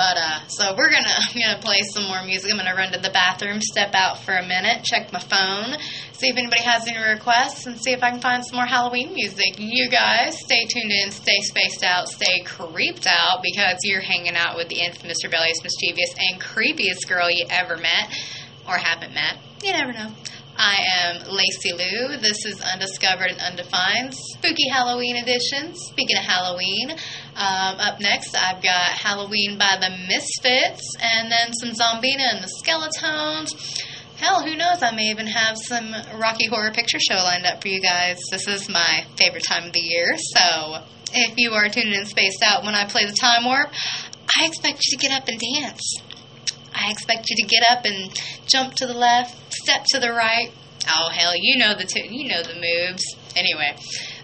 [0.00, 2.50] But uh, so we're gonna I'm gonna play some more music.
[2.50, 5.76] I'm gonna run to the bathroom, step out for a minute, check my phone,
[6.12, 9.12] see if anybody has any requests, and see if I can find some more Halloween
[9.12, 9.56] music.
[9.58, 14.56] You guys stay tuned in, stay spaced out, stay creeped out because you're hanging out
[14.56, 18.08] with the infamous, rebellious, mischievous, and creepiest girl you ever met
[18.66, 19.36] or haven't met.
[19.62, 20.14] You never know.
[20.62, 22.18] I am Lacey Lou.
[22.18, 25.74] This is Undiscovered and Undefined, spooky Halloween edition.
[25.74, 26.92] Speaking of Halloween,
[27.40, 32.52] um, up next I've got Halloween by the Misfits, and then some Zombina and the
[32.62, 33.56] Skeletones.
[34.16, 34.82] Hell, who knows?
[34.82, 38.18] I may even have some Rocky Horror Picture Show lined up for you guys.
[38.30, 40.84] This is my favorite time of the year, so
[41.14, 43.72] if you are tuned in spaced out when I play the Time Warp,
[44.38, 45.96] I expect you to get up and dance.
[46.74, 48.12] I expect you to get up and
[48.46, 50.52] jump to the left, step to the right.
[50.88, 53.04] Oh hell, you know the t- you know the moves.
[53.36, 53.76] Anyway,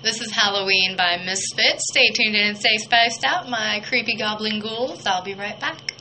[0.02, 1.84] this is Halloween by Misfits.
[1.90, 5.06] Stay tuned in and stay spaced out, my creepy goblin ghouls.
[5.06, 5.92] I'll be right back.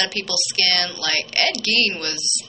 [0.00, 0.96] Out of people's skin.
[0.96, 2.42] Like Ed Gein was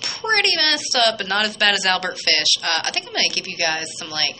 [0.00, 2.56] pretty messed up, but not as bad as Albert Fish.
[2.62, 4.36] Uh, I think I'm gonna give you guys some like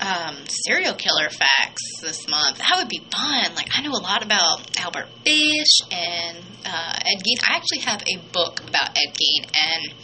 [0.00, 0.36] um,
[0.66, 2.58] serial killer facts this month.
[2.58, 3.54] That would be fun.
[3.54, 7.42] Like I know a lot about Albert Fish and uh, Ed Gein.
[7.48, 9.94] I actually have a book about Ed Gein, and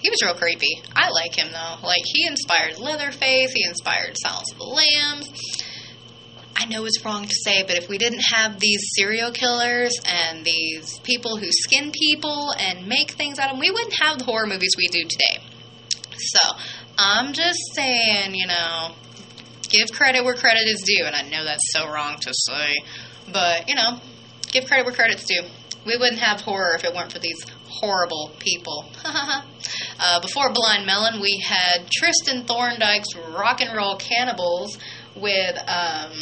[0.00, 0.82] he was real creepy.
[0.94, 1.86] I like him though.
[1.86, 3.52] Like he inspired Leatherface.
[3.52, 5.28] He inspired Silence of the Lambs.
[6.60, 10.44] I know it's wrong to say, but if we didn't have these serial killers and
[10.44, 14.24] these people who skin people and make things out of them, we wouldn't have the
[14.24, 15.44] horror movies we do today.
[16.16, 16.56] So
[16.98, 18.90] I'm just saying, you know,
[19.68, 22.74] give credit where credit is due, and I know that's so wrong to say,
[23.32, 24.00] but you know,
[24.50, 25.42] give credit where credit's due.
[25.86, 28.90] We wouldn't have horror if it weren't for these horrible people.
[29.04, 34.76] uh, before Blind Melon, we had Tristan Thorndyke's Rock and Roll Cannibals
[35.14, 36.12] with um,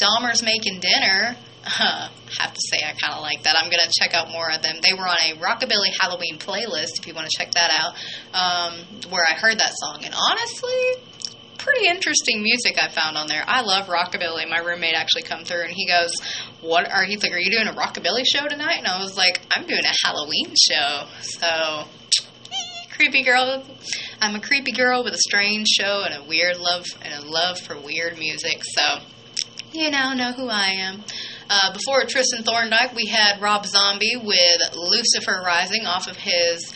[0.00, 1.36] Dahmer's Making Dinner.
[1.62, 2.08] Uh,
[2.38, 3.54] have to say, I kind of like that.
[3.54, 4.76] I'm going to check out more of them.
[4.80, 7.92] They were on a Rockabilly Halloween playlist, if you want to check that out,
[8.32, 10.00] um, where I heard that song.
[10.02, 11.04] And honestly,
[11.58, 13.44] pretty interesting music I found on there.
[13.46, 14.48] I love rockabilly.
[14.48, 16.10] My roommate actually come through and he goes,
[16.62, 17.32] "What are he's like?
[17.32, 20.54] Are you doing a rockabilly show tonight?" And I was like, "I'm doing a Halloween
[20.56, 21.84] show." So
[22.96, 23.64] creepy girl.
[24.20, 27.58] I'm a creepy girl with a strange show and a weird love and a love
[27.60, 28.62] for weird music.
[28.62, 29.00] So
[29.72, 31.04] you now know who I am.
[31.48, 36.72] Uh, before Tristan Thorndyke, we had Rob Zombie with Lucifer Rising off of his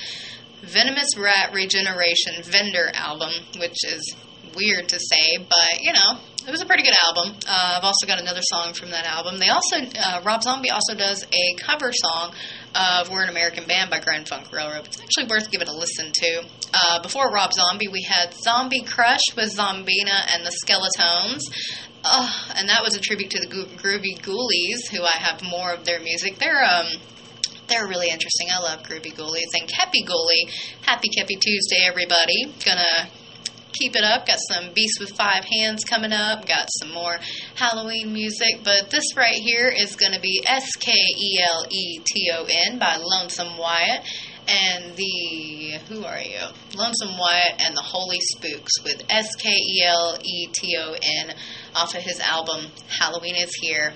[0.63, 4.15] Venomous Rat Regeneration Vendor album, which is
[4.57, 7.37] weird to say, but you know, it was a pretty good album.
[7.47, 9.39] Uh, I've also got another song from that album.
[9.39, 12.35] They also, uh, Rob Zombie also does a cover song
[12.75, 14.87] of We're an American Band by Grand Funk Railroad.
[14.87, 16.45] It's actually worth giving a listen to.
[16.73, 21.43] Uh, before Rob Zombie, we had Zombie Crush with Zombina and the Skeletones.
[22.05, 25.73] Uh, and that was a tribute to the Gro- Groovy Ghoulies, who I have more
[25.73, 26.39] of their music.
[26.39, 26.87] They're, um,
[27.69, 28.49] they're really interesting.
[28.55, 29.55] I love Groovy Ghoulies.
[29.59, 30.51] And Kepi Ghoulie.
[30.83, 32.53] Happy Kepi Tuesday, everybody.
[32.65, 33.09] Gonna
[33.75, 34.27] keep it up.
[34.27, 36.47] Got some Beast with Five Hands coming up.
[36.47, 37.19] Got some more
[37.55, 38.61] Halloween music.
[38.63, 42.47] But this right here is going to be S K E L E T O
[42.71, 44.03] N by Lonesome Wyatt.
[44.47, 46.41] And the, who are you?
[46.77, 51.35] Lonesome Wyatt and the Holy Spooks with S K E L E T O N
[51.75, 53.95] off of his album Halloween is Here.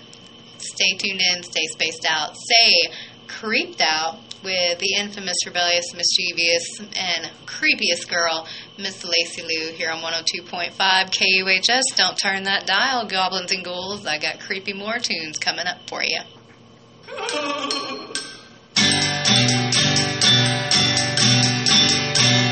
[0.58, 2.92] Stay tuned in, stay spaced out, stay
[3.28, 8.46] creeped out, with the infamous, rebellious, mischievous, and creepiest girl,
[8.78, 11.84] Miss Lacey Lou, here on 102.5 KUHS.
[11.96, 14.06] Don't turn that dial, goblins and ghouls.
[14.06, 16.20] I got creepy more tunes coming up for you.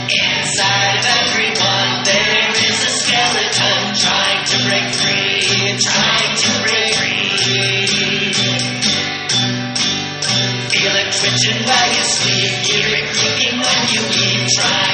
[0.08, 6.85] Inside of everyone, there is a skeleton trying to break free, trying to break
[14.56, 14.85] try.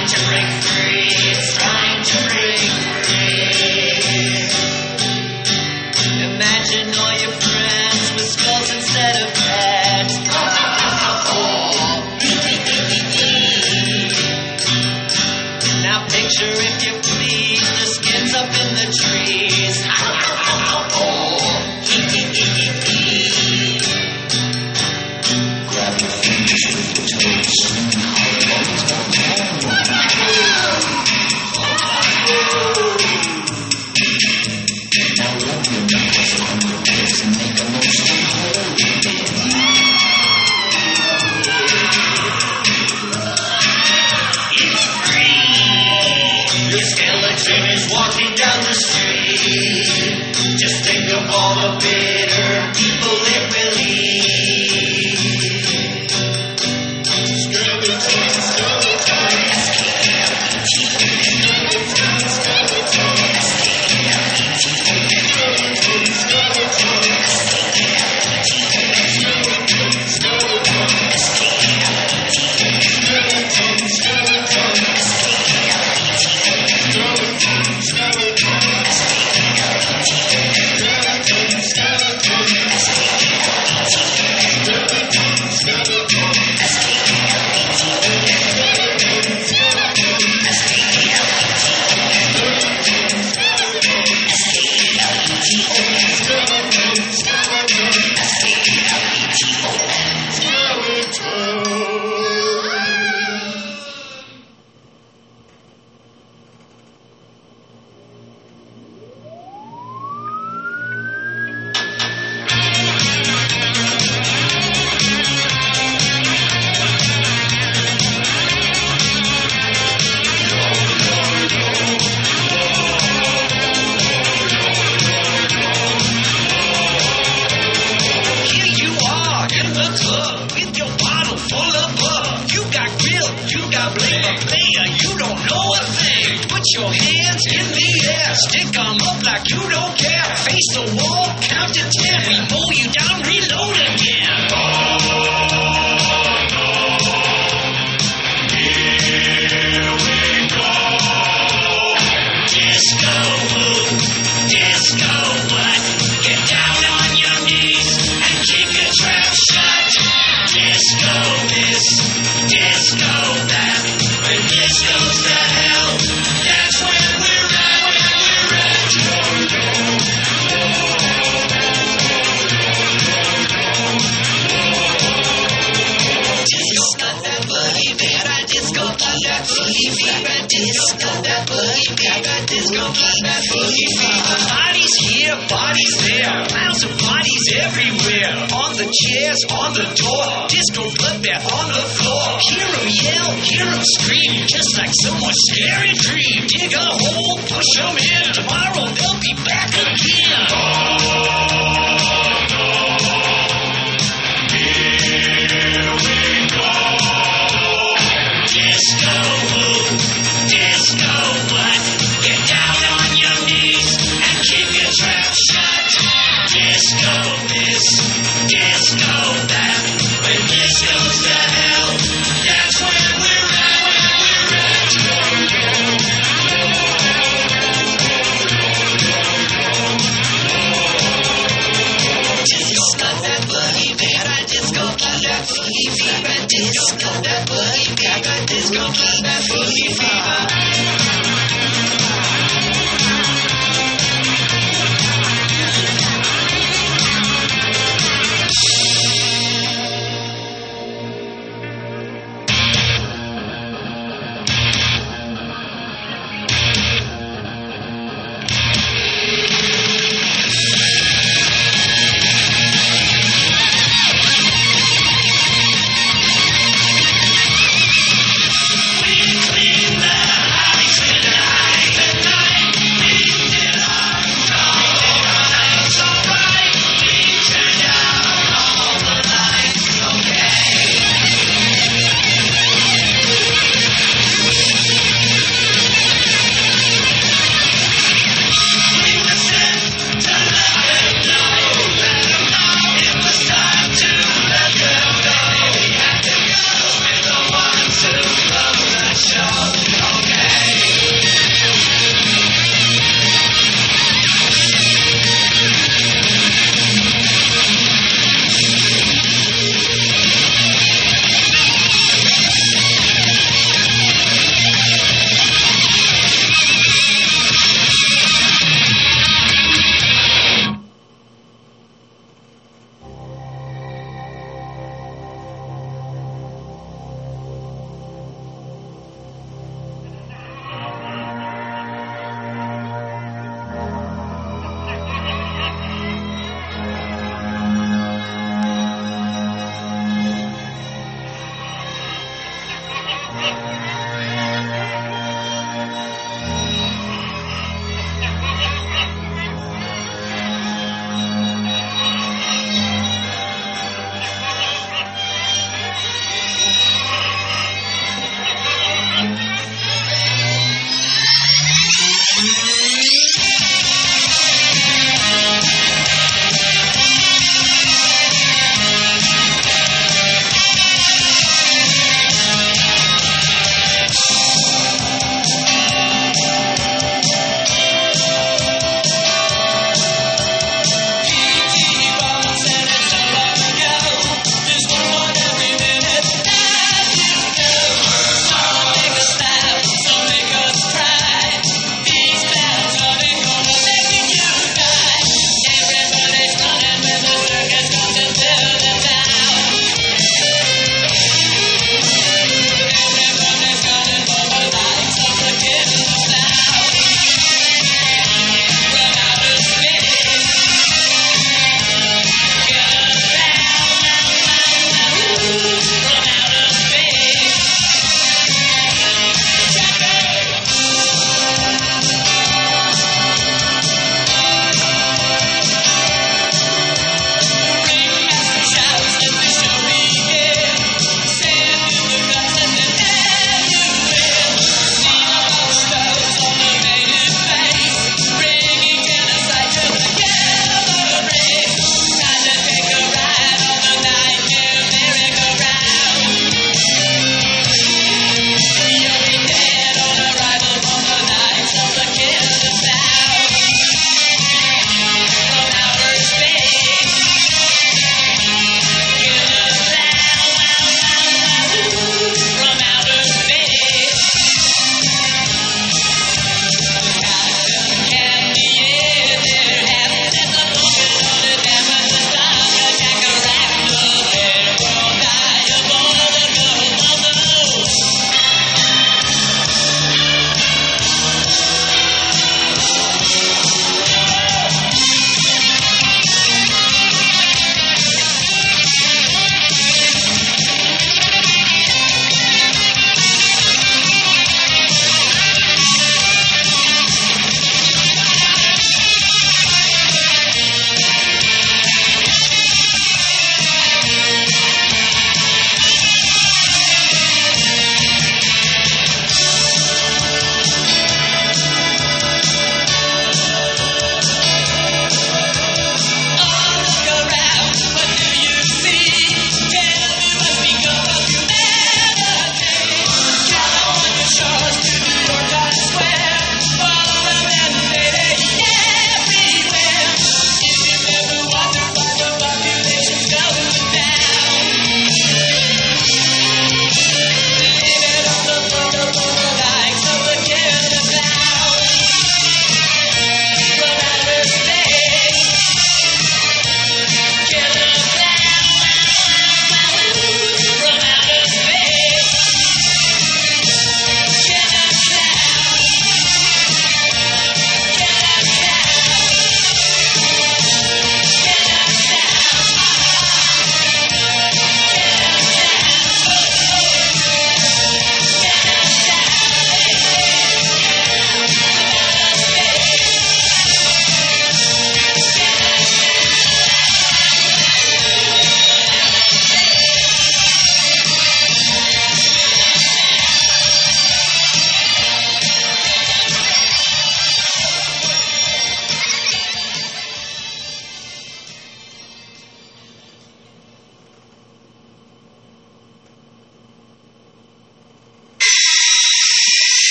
[189.49, 190.47] on the door.
[190.49, 192.39] Disco bloodbath on the floor.
[192.53, 196.47] Hero yell, hero scream, just like someone's scary dream.
[196.49, 198.33] Dig a hole, push them in.
[198.35, 200.47] Tomorrow they'll be back again.
[200.53, 201.42] Oh.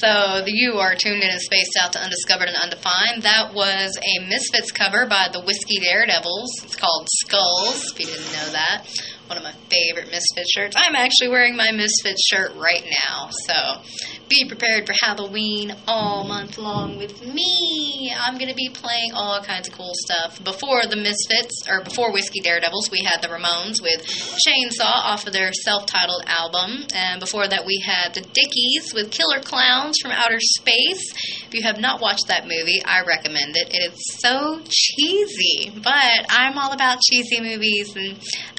[0.00, 3.22] So the you are tuned in and spaced out to Undiscovered and Undefined.
[3.22, 6.64] That was a Misfits cover by the Whiskey Daredevils.
[6.64, 8.88] It's called Skulls, if you didn't know that.
[9.30, 10.74] One of my favorite Misfits shirts.
[10.76, 13.30] I'm actually wearing my Misfits shirt right now.
[13.46, 13.80] So
[14.28, 18.12] be prepared for Halloween all month long with me.
[18.18, 20.42] I'm going to be playing all kinds of cool stuff.
[20.42, 25.32] Before the Misfits, or before Whiskey Daredevils, we had the Ramones with Chainsaw off of
[25.32, 26.86] their self titled album.
[26.92, 31.04] And before that, we had the Dickies with Killer Clowns from Outer Space.
[31.46, 33.74] If you have not watched that movie, I recommend it.
[33.74, 38.18] It is so cheesy, but I'm all about cheesy movies and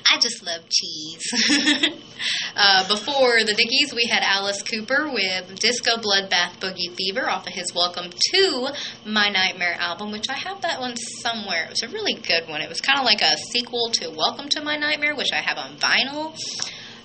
[0.09, 1.21] I just love cheese.
[2.55, 7.53] uh, before the Dickies, we had Alice Cooper with Disco Bloodbath Boogie Fever off of
[7.53, 8.69] his Welcome to
[9.05, 11.65] My Nightmare album, which I have that one somewhere.
[11.65, 12.61] It was a really good one.
[12.61, 15.57] It was kind of like a sequel to Welcome to My Nightmare, which I have
[15.57, 16.35] on vinyl.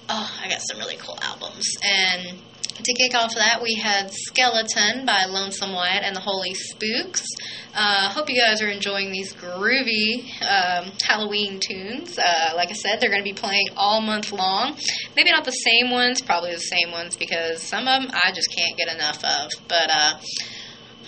[0.09, 1.65] Oh, I got some really cool albums.
[1.83, 2.39] And
[2.82, 7.24] to kick off that, we had Skeleton by Lonesome Wyatt and the Holy Spooks.
[7.74, 12.19] Uh, hope you guys are enjoying these groovy um, Halloween tunes.
[12.19, 14.77] Uh, like I said, they're going to be playing all month long.
[15.15, 18.55] Maybe not the same ones, probably the same ones because some of them I just
[18.55, 19.51] can't get enough of.
[19.69, 20.19] But uh,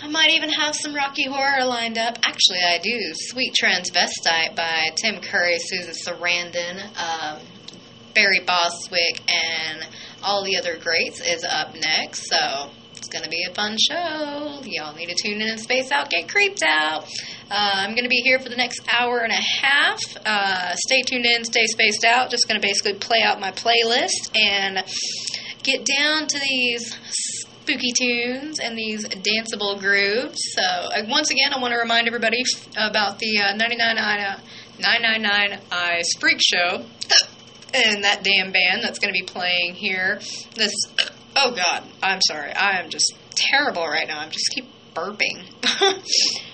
[0.03, 2.19] I might even have some Rocky Horror lined up.
[2.23, 2.99] Actually, I do.
[3.15, 7.41] Sweet Transvestite by Tim Curry, Susan Sarandon, um,
[8.15, 9.87] Barry Bostwick, and
[10.23, 12.29] all the other greats is up next.
[12.29, 14.61] So it's going to be a fun show.
[14.65, 17.05] Y'all need to tune in and space out, get creeped out.
[17.51, 20.01] Uh, I'm going to be here for the next hour and a half.
[20.27, 22.31] Uh, stay tuned in, stay spaced out.
[22.31, 24.85] Just going to basically play out my playlist and
[25.63, 30.39] get down to these spooky tunes and these danceable grooves.
[30.55, 34.41] So, uh, once again, I want to remind everybody f- about the uh, 99 uh,
[34.81, 36.85] 999 Eyes Freak Show
[37.75, 40.21] and that damn band that's going to be playing here.
[40.55, 40.73] This,
[41.37, 42.53] oh God, I'm sorry.
[42.53, 44.21] I am just terrible right now.
[44.21, 45.45] I just keep burping.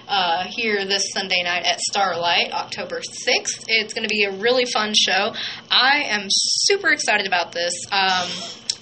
[0.09, 3.65] uh, here this Sunday night at Starlight, October 6th.
[3.69, 5.35] It's going to be a really fun show.
[5.71, 7.73] I am super excited about this.
[7.91, 8.29] Um,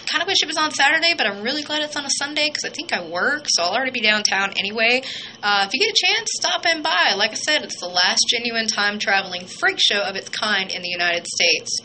[0.07, 2.49] kind of wish it was on Saturday, but I'm really glad it's on a Sunday
[2.49, 5.03] because I think I work, so I'll already be downtown anyway.
[5.43, 7.15] Uh, if you get a chance, stop in by.
[7.17, 10.83] Like I said, it's the last genuine time traveling freak show of its kind in
[10.83, 11.79] the United States.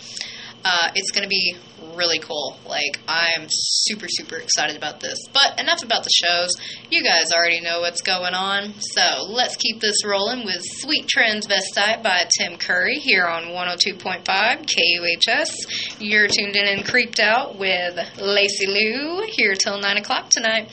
[0.63, 1.55] Uh, it's going to be
[1.95, 2.57] really cool.
[2.65, 5.17] Like, I'm super, super excited about this.
[5.33, 6.49] But enough about the shows.
[6.89, 8.73] You guys already know what's going on.
[8.79, 15.49] So let's keep this rolling with Sweet Transvestite by Tim Curry here on 102.5 KUHS.
[15.99, 20.71] You're tuned in and creeped out with Lacey Lou here till 9 o'clock tonight.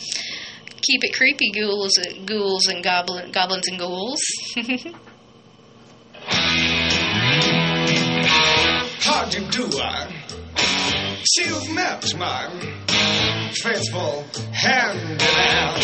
[0.83, 4.21] Keep it creepy, ghouls, ghouls and goblin, goblins and ghouls.
[9.05, 10.09] How do I?
[11.27, 12.49] See, you've met my
[13.53, 15.81] faithful handyman.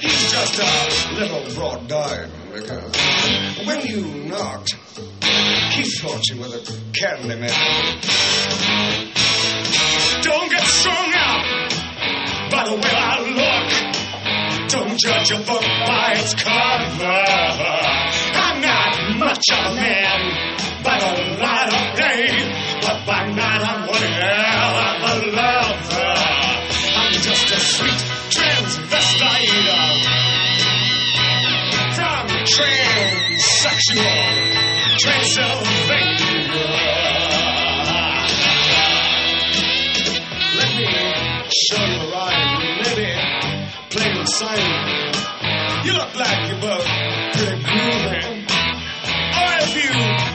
[0.00, 2.94] He's just a little broad down because
[3.64, 4.74] when you knocked,
[5.72, 7.98] he thought you were the candy man.
[10.22, 11.70] Don't get strung out
[12.50, 14.68] by the way I look.
[14.68, 17.24] Don't judge a book by its cover.
[18.36, 22.26] I'm not much of a man by the light of day,
[22.82, 26.14] but by night I'm one hell of a lover.
[26.96, 28.00] I'm just a sweet
[28.34, 29.68] transvestite
[31.94, 34.00] from transsexual
[34.98, 36.68] Transylvania.
[40.58, 40.90] Let me
[41.66, 43.08] show you around, maybe
[43.90, 45.00] play the same.
[45.84, 46.89] You look like you're both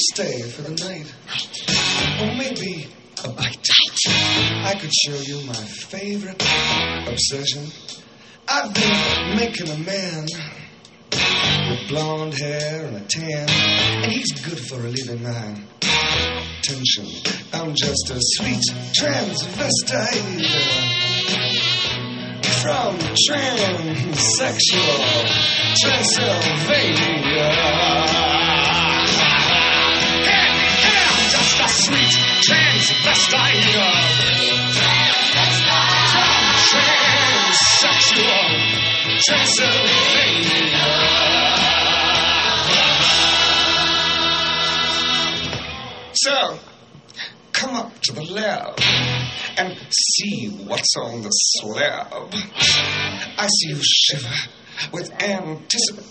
[0.00, 1.12] Stay for the night?
[2.20, 2.88] Or maybe
[3.24, 3.66] a bite.
[4.64, 6.42] I could show you my favorite
[7.06, 7.66] obsession.
[8.48, 10.26] I've been making a man
[11.70, 15.56] with blonde hair and a tan, and he's good for relieving my
[16.62, 17.06] tension.
[17.52, 18.62] I'm just a sweet
[18.98, 20.46] transvestite
[22.62, 22.96] from
[23.28, 25.00] transsexual
[25.80, 28.79] Transylvania.
[31.80, 32.12] Sweet
[32.44, 33.94] transvestite from
[37.80, 38.48] transsexual
[39.24, 40.88] Transylvania.
[46.12, 46.58] So,
[47.52, 48.78] come up to the lab
[49.56, 52.34] and see what's on the slab.
[53.38, 54.34] I see you shiver
[54.92, 56.10] with anticipation.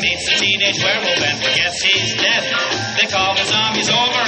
[0.00, 2.42] meets a teenage werewolf, and forgets he's dead.
[2.98, 4.22] They call the zombies over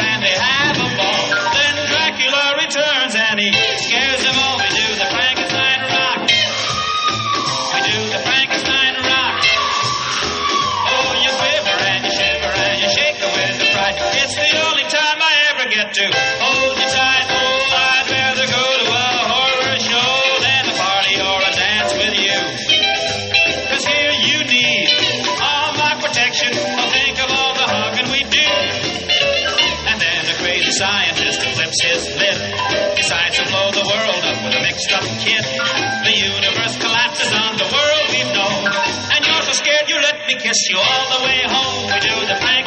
[40.51, 41.87] kiss you all the way home.
[41.87, 42.60] We do the thing.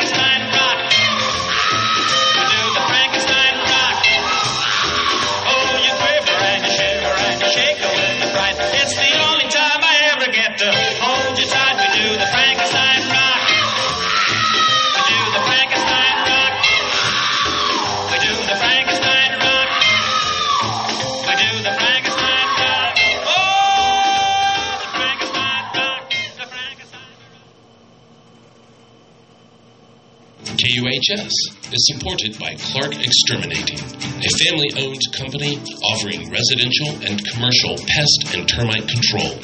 [31.15, 31.30] Yes,
[31.72, 35.61] is supported by Clark Exterminating, a family owned company
[35.94, 39.38] offering residential and commercial pest and termite control.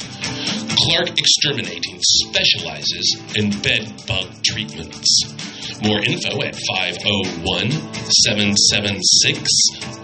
[0.82, 3.06] Clark Exterminating specializes
[3.36, 5.06] in bed bug treatments.
[5.86, 9.46] More info at 501 776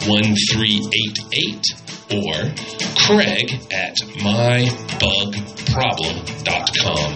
[0.07, 2.47] 1388 or
[2.95, 7.11] Craig at mybugproblem.com.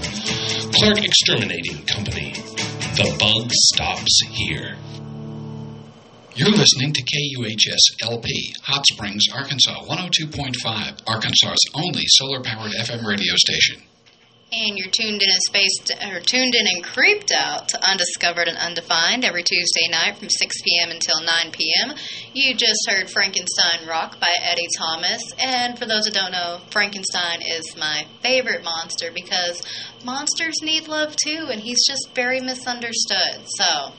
[0.74, 2.34] Clark Exterminating Company
[3.00, 4.76] the bug stops here.
[6.34, 13.32] You're listening to KUHS LP, Hot Springs, Arkansas 102.5, Arkansas's only solar powered FM radio
[13.36, 13.80] station.
[14.52, 18.58] And you're tuned in and spaced, or tuned in and creeped out to Undiscovered and
[18.58, 20.90] Undefined every Tuesday night from 6 p.m.
[20.90, 21.94] until 9 p.m.
[22.34, 25.22] You just heard Frankenstein Rock by Eddie Thomas.
[25.38, 29.62] And for those that don't know, Frankenstein is my favorite monster because
[30.04, 33.46] monsters need love too, and he's just very misunderstood.
[33.46, 33.92] So,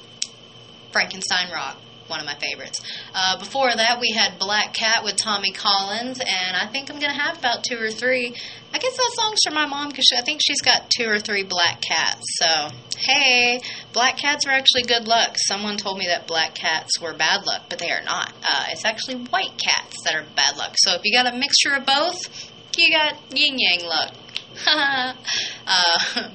[0.91, 1.77] Frankenstein Rock
[2.11, 2.79] one of my favorites.
[3.15, 7.11] Uh, before that, we had Black Cat with Tommy Collins, and I think I'm going
[7.11, 8.35] to have about two or three.
[8.73, 11.43] I guess that song's for my mom because I think she's got two or three
[11.43, 12.21] black cats.
[12.35, 13.59] So, hey,
[13.93, 15.37] black cats are actually good luck.
[15.37, 18.33] Someone told me that black cats were bad luck, but they are not.
[18.43, 20.75] Uh, it's actually white cats that are bad luck.
[20.77, 24.13] So, if you got a mixture of both, you got yin yang luck.
[24.67, 25.13] uh,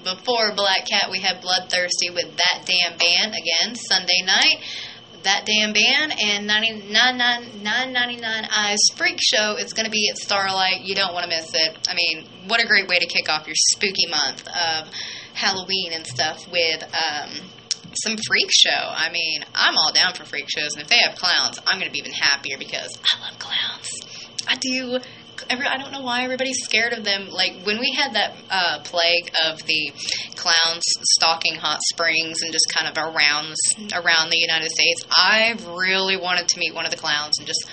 [0.05, 4.57] before Black Cat, we had Bloodthirsty with That Damn Band again Sunday night.
[5.27, 10.83] That Damn Band and 999 Eyes Freak Show is going to be at Starlight.
[10.83, 11.77] You don't want to miss it.
[11.89, 14.89] I mean, what a great way to kick off your spooky month of
[15.35, 17.31] Halloween and stuff with um,
[18.05, 18.71] some freak show.
[18.71, 21.91] I mean, I'm all down for freak shows, and if they have clowns, I'm going
[21.91, 23.91] to be even happier because I love clowns.
[24.47, 25.01] I do
[25.51, 27.29] every, I don't know why everybody's scared of them.
[27.31, 29.93] Like when we had that uh, plague of the
[30.37, 30.83] clowns
[31.17, 33.55] stalking hot springs and just kind of around
[33.95, 37.67] around the United States, I really wanted to meet one of the clowns and just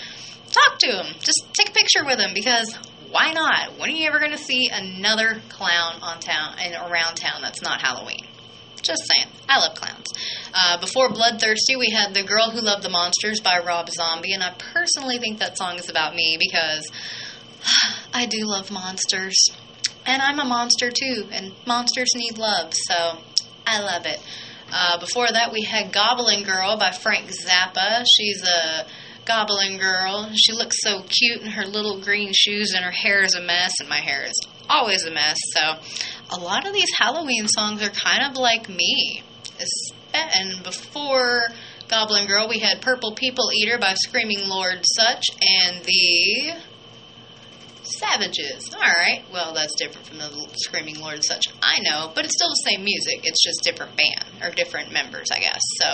[0.51, 2.77] talk to him, just take a picture with him because
[3.09, 3.77] why not?
[3.77, 7.61] When are you ever going to see another clown on town and around town that's
[7.61, 8.25] not Halloween?
[8.81, 9.27] Just saying.
[9.47, 10.07] I love clowns.
[10.53, 14.43] Uh, before Bloodthirsty, we had The Girl Who Loved the Monsters by Rob Zombie, and
[14.43, 16.91] I personally think that song is about me because
[18.13, 19.35] I do love monsters.
[20.05, 23.19] And I'm a monster too, and monsters need love, so
[23.65, 24.19] I love it.
[24.71, 28.03] Uh, before that, we had Goblin Girl by Frank Zappa.
[28.17, 28.85] She's a
[29.25, 30.29] goblin girl.
[30.35, 33.73] She looks so cute in her little green shoes, and her hair is a mess,
[33.79, 34.33] and my hair is
[34.69, 35.37] always a mess.
[35.53, 35.75] So,
[36.31, 39.23] a lot of these Halloween songs are kind of like me.
[40.13, 41.47] And before
[41.87, 46.53] Goblin Girl, we had Purple People Eater by Screaming Lord Sutch, and the
[48.03, 48.69] Savages.
[48.73, 49.23] All right.
[49.31, 51.45] Well, that's different from the Screaming Lord and such.
[51.61, 53.21] I know, but it's still the same music.
[53.23, 55.61] It's just different band or different members, I guess.
[55.81, 55.87] So,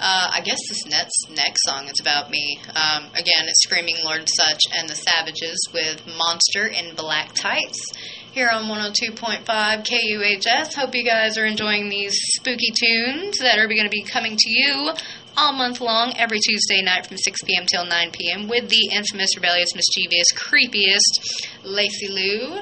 [0.00, 2.58] uh, I guess this next next song is about me.
[2.74, 7.92] Um, again, it's Screaming Lord and such and the Savages with Monster in Black Tights
[8.32, 10.74] here on 102.5 KUHS.
[10.74, 14.50] Hope you guys are enjoying these spooky tunes that are going to be coming to
[14.50, 14.92] you
[15.36, 17.66] all month long, every Tuesday night from 6 p.m.
[17.66, 18.48] till 9 p.m.
[18.48, 22.58] with the infamous, rebellious, mischievous, creepiest Lacey Lou.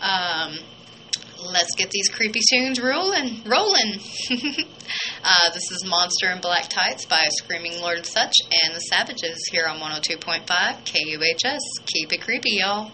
[0.00, 0.58] Um,
[1.52, 3.42] let's get these creepy tunes rolling.
[3.44, 4.00] Rolling.
[4.30, 9.66] uh, this is Monster in Black Tights by Screaming Lord Sutch and the Savages here
[9.66, 11.60] on 102.5 KUHS.
[11.86, 12.92] Keep it creepy, y'all.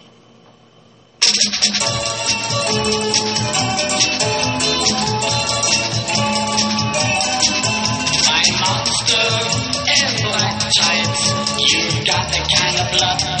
[12.97, 13.34] The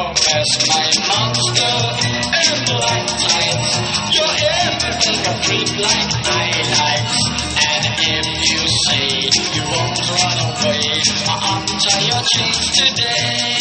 [0.00, 1.76] in your my monster
[2.40, 3.72] in black tights.
[4.16, 7.12] You're everything a freak like I like.
[7.68, 9.06] And if you say
[9.52, 10.84] you won't run away,
[11.28, 13.60] I'll untie your chains today.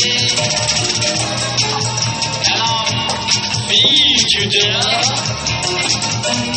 [2.48, 2.88] And I'll
[3.68, 4.80] feed you, dear.
[6.30, 6.56] And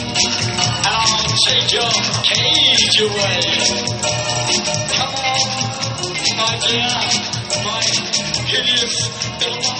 [0.86, 1.92] I'll take your
[2.22, 3.42] cage away.
[4.94, 5.42] Come on,
[6.38, 6.92] my dear,
[7.64, 7.80] my
[8.46, 8.96] hideous
[9.40, 9.71] little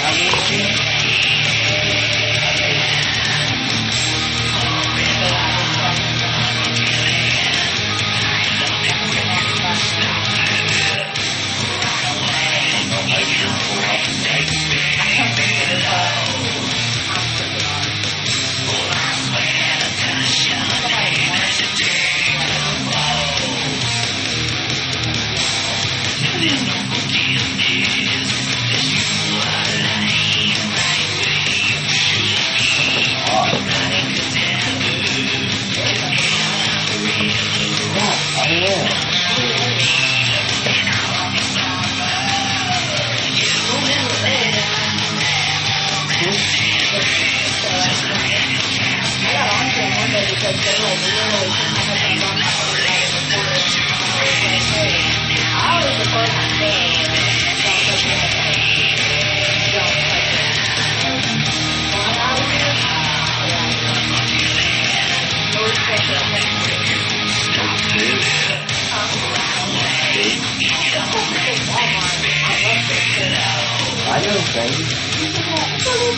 [0.00, 1.61] I'm gonna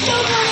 [0.07, 0.44] know, baby.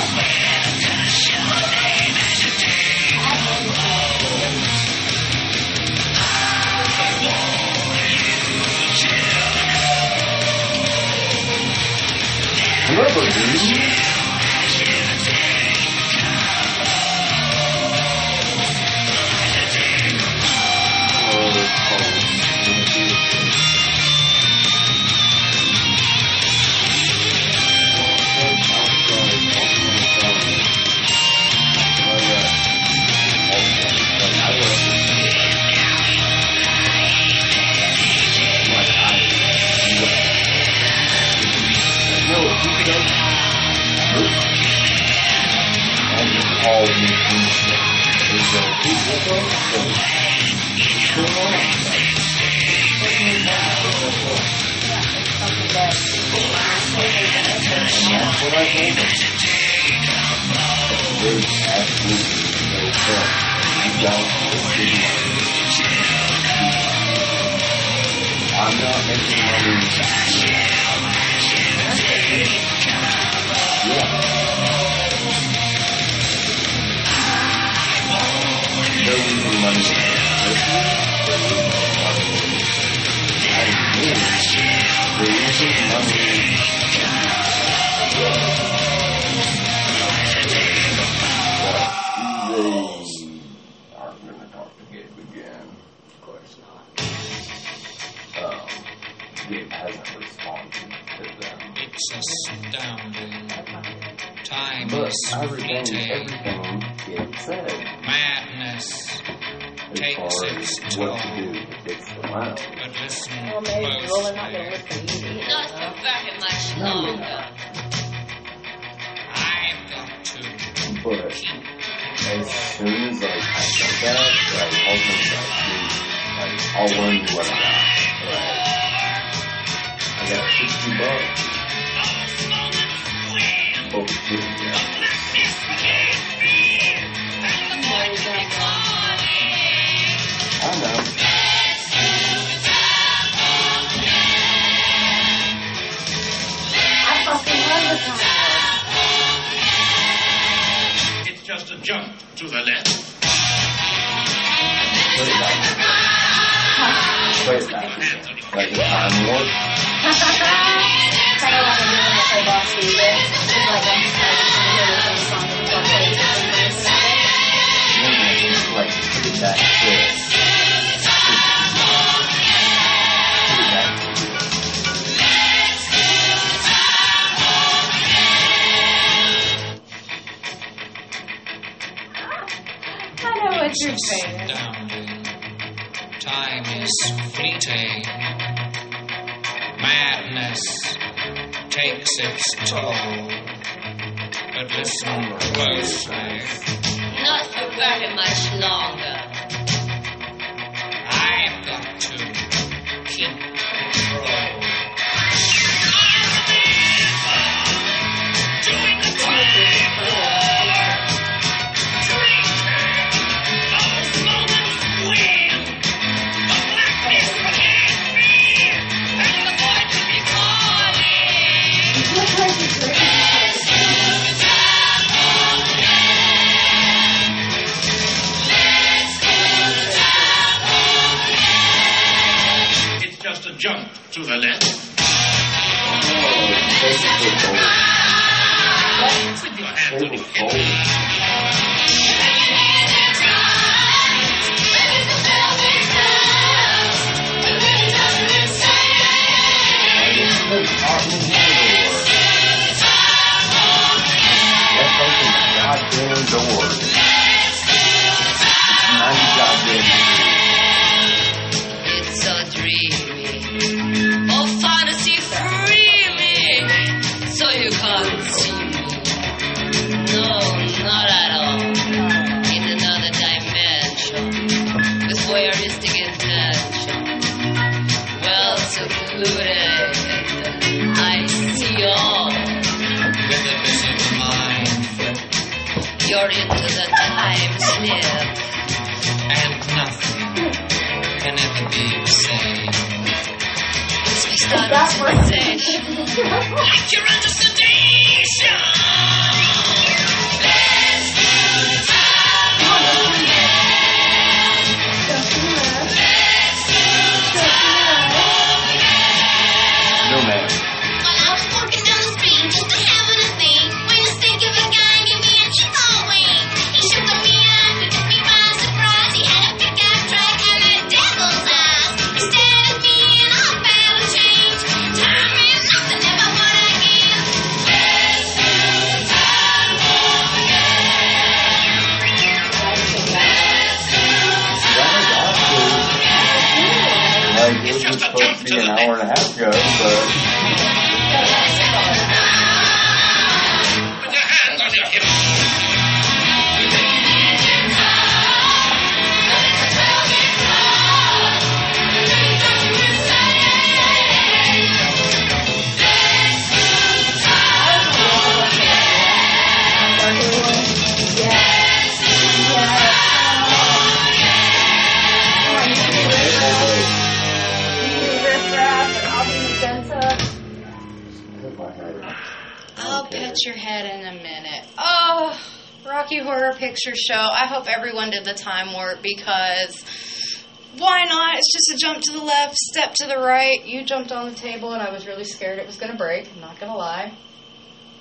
[385.33, 386.29] Scared it was going to break.
[386.35, 387.13] I'm not going to lie.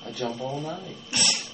[0.05, 0.97] I jump all night.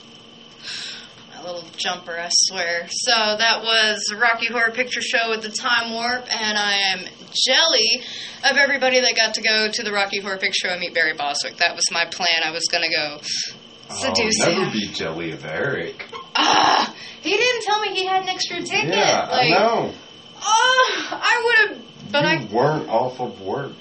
[1.36, 2.88] My little jumper, I swear.
[2.90, 7.00] So that was Rocky Horror Picture Show with the Time Warp, and I am
[7.46, 8.02] jelly
[8.50, 11.14] of everybody that got to go to the Rocky Horror Picture Show and meet Barry
[11.14, 11.58] Bostwick.
[11.58, 12.42] That was my plan.
[12.44, 13.20] I was going to go
[13.96, 14.72] seduce I'll never him.
[14.74, 16.06] be jelly of Eric.
[16.36, 18.96] Ah, he didn't tell me he had an extra ticket.
[18.96, 19.94] Yeah, like, I know.
[20.42, 23.74] Oh, I would have, but I you weren't off of work.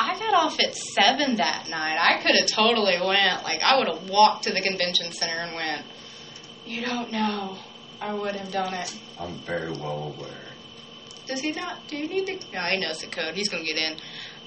[0.00, 1.98] I got off at seven that night.
[2.00, 3.44] I could have totally went.
[3.44, 5.84] Like I would have walked to the convention center and went.
[6.64, 7.58] You don't know.
[8.00, 8.98] I would have done it.
[9.18, 10.30] I'm very well aware.
[11.26, 11.86] Does he not?
[11.86, 12.52] Do you need to?
[12.52, 13.34] No, he knows the code.
[13.34, 13.98] He's gonna get in.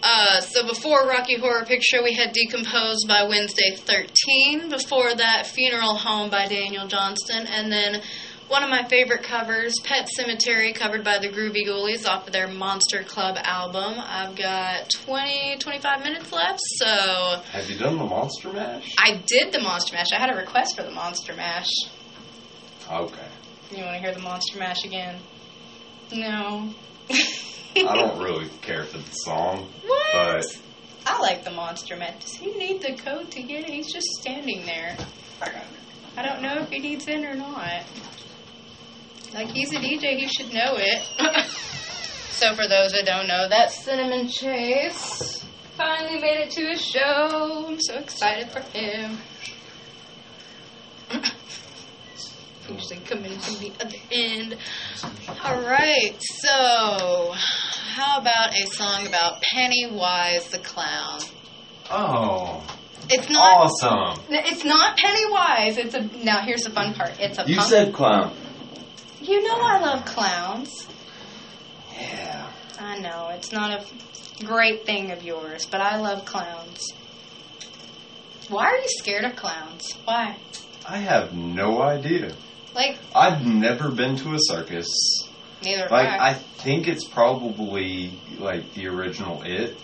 [0.01, 4.69] Uh, so before Rocky Horror Picture, we had Decomposed by Wednesday 13.
[4.69, 8.01] Before that, Funeral Home by Daniel Johnston, and then
[8.47, 12.47] one of my favorite covers, Pet Sematary, covered by the Groovy Ghoulies off of their
[12.47, 13.95] Monster Club album.
[13.97, 18.93] I've got 20, 25 minutes left, so Have you done the Monster Mash?
[18.97, 20.07] I did the Monster Mash.
[20.13, 21.69] I had a request for the Monster Mash.
[22.91, 23.27] Okay.
[23.72, 25.19] You want to hear the Monster Mash again?
[26.11, 26.69] No.
[27.09, 30.13] I don't really care for the song, What?
[30.13, 30.45] but
[31.07, 32.19] I like the Monster Mash.
[32.22, 33.69] Does he need the coat to get it?
[33.72, 34.95] He's just standing there.
[36.15, 37.81] I don't know if he needs in or not.
[39.34, 41.02] Like, he's a DJ, he should know it.
[42.32, 45.44] so, for those that don't know, that's Cinnamon Chase.
[45.76, 47.66] Finally made it to a show.
[47.68, 49.18] I'm so excited for him.
[52.70, 54.56] Usually coming from the other end.
[55.44, 61.20] Alright, so how about a song about Pennywise the Clown?
[61.92, 62.64] oh,
[63.10, 64.24] It's not awesome!
[64.30, 65.78] it's not Pennywise.
[65.78, 67.20] It's a now here's the fun part.
[67.20, 68.34] It's a You punk- said clown.
[69.24, 70.88] You know I love clowns.
[71.98, 72.52] Yeah.
[72.77, 76.92] I know it's not a great thing of yours, but I love clowns.
[78.50, 79.93] Why are you scared of clowns?
[80.03, 80.35] Why?
[80.85, 82.34] I have no idea.
[82.76, 84.90] Like I've never been to a circus.
[85.64, 86.03] neither have I.
[86.03, 86.30] Like I.
[86.32, 89.77] I think it's probably like the original It.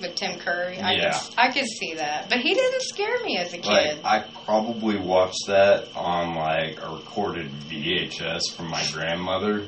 [0.00, 0.78] With Tim Curry.
[0.78, 1.18] I Yeah.
[1.18, 4.02] could, I could see that, but he didn't scare me as a kid.
[4.02, 9.64] Like I probably watched that on like a recorded VHS from my grandmother.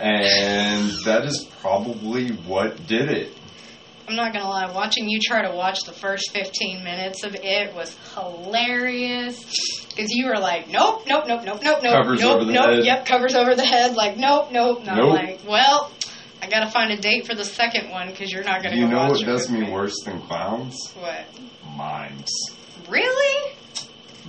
[0.00, 3.36] And that is probably what did it.
[4.06, 7.74] I'm not gonna lie, watching you try to watch the first 15 minutes of it
[7.74, 9.38] was hilarious.
[9.88, 12.66] Because you were like, nope, nope, nope, nope, nope, nope, Covers nope, over the nope,
[12.70, 12.84] head.
[12.84, 14.80] yep, covers over the head, like, nope, nope.
[14.80, 15.10] And I'm Nope.
[15.14, 15.90] like, well,
[16.44, 19.08] I gotta find a date for the second one because you're not gonna You know
[19.08, 20.76] what does me worse than clowns?
[20.98, 21.24] What?
[21.74, 22.28] Mimes.
[22.86, 23.54] Really?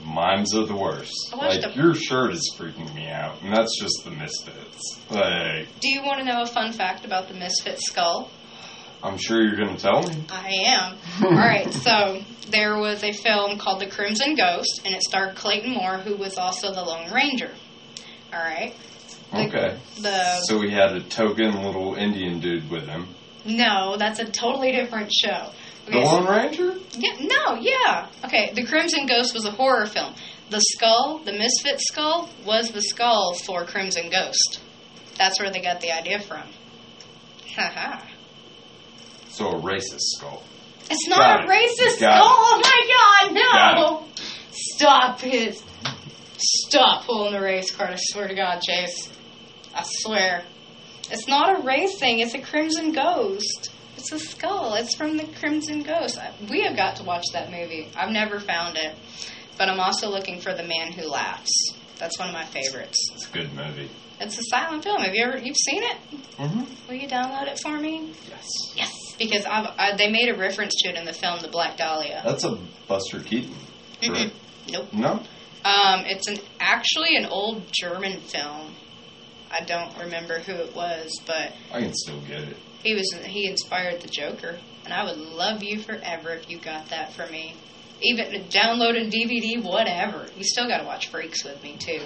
[0.01, 1.11] Mimes are the worst.
[1.35, 4.99] Like a- your shirt is freaking me out, and that's just the misfits.
[5.09, 8.31] Like Do you want to know a fun fact about the Misfit skull?
[9.03, 10.15] I'm sure you're gonna tell me.
[10.31, 10.97] I am.
[11.21, 15.73] All right, so there was a film called The Crimson Ghost, and it starred Clayton
[15.73, 17.51] Moore, who was also the Lone Ranger.
[18.33, 18.73] All right.
[19.35, 19.77] The- Okay.
[20.01, 23.07] The So he had a token little Indian dude with him.
[23.45, 25.51] no, that's a totally different show.
[25.87, 26.75] The Lone Ranger?
[26.93, 28.07] Yeah, no, yeah.
[28.23, 30.13] Okay, The Crimson Ghost was a horror film.
[30.49, 34.61] The skull, the Misfit skull, was the skull for Crimson Ghost.
[35.17, 36.41] That's where they got the idea from.
[37.55, 38.01] Haha.
[39.29, 40.43] So a racist skull.
[40.89, 41.49] It's not Got a it.
[41.49, 42.29] racist Got skull.
[42.29, 42.37] it.
[42.37, 44.05] Oh my god, no!
[44.51, 45.61] Stop it.
[46.37, 47.91] Stop pulling the race card.
[47.91, 49.09] I swear to God, Chase.
[49.75, 50.43] I swear.
[51.11, 52.19] It's not a race thing.
[52.19, 53.71] It's a Crimson Ghost.
[53.97, 54.75] It's a skull.
[54.75, 56.19] It's from the Crimson Ghost.
[56.49, 57.89] We have got to watch that movie.
[57.95, 58.95] I've never found it.
[59.57, 61.51] But I'm also looking for The Man Who Laughs.
[61.97, 62.97] That's one of my favorites.
[63.13, 63.89] It's a good movie.
[64.19, 65.01] It's a silent film.
[65.01, 65.97] Have you ever you've seen it?
[66.37, 66.63] Mm-hmm.
[66.87, 68.13] Will you download it for me?
[68.29, 68.47] Yes.
[68.75, 71.77] Yes, because I've, I, they made a reference to it in the film The Black
[71.77, 72.21] Dahlia.
[72.23, 73.55] That's a Buster Keaton.
[74.69, 74.91] Nope.
[74.93, 75.11] No?
[75.63, 78.73] Um, it's an actually an old German film.
[79.51, 82.57] I don't remember who it was, but I can still get it.
[82.83, 86.89] he was he inspired the Joker, and I would love you forever if you got
[86.89, 87.55] that for me.
[88.01, 90.27] Even download a DVD, whatever.
[90.35, 92.01] You still got to watch Freaks with me too.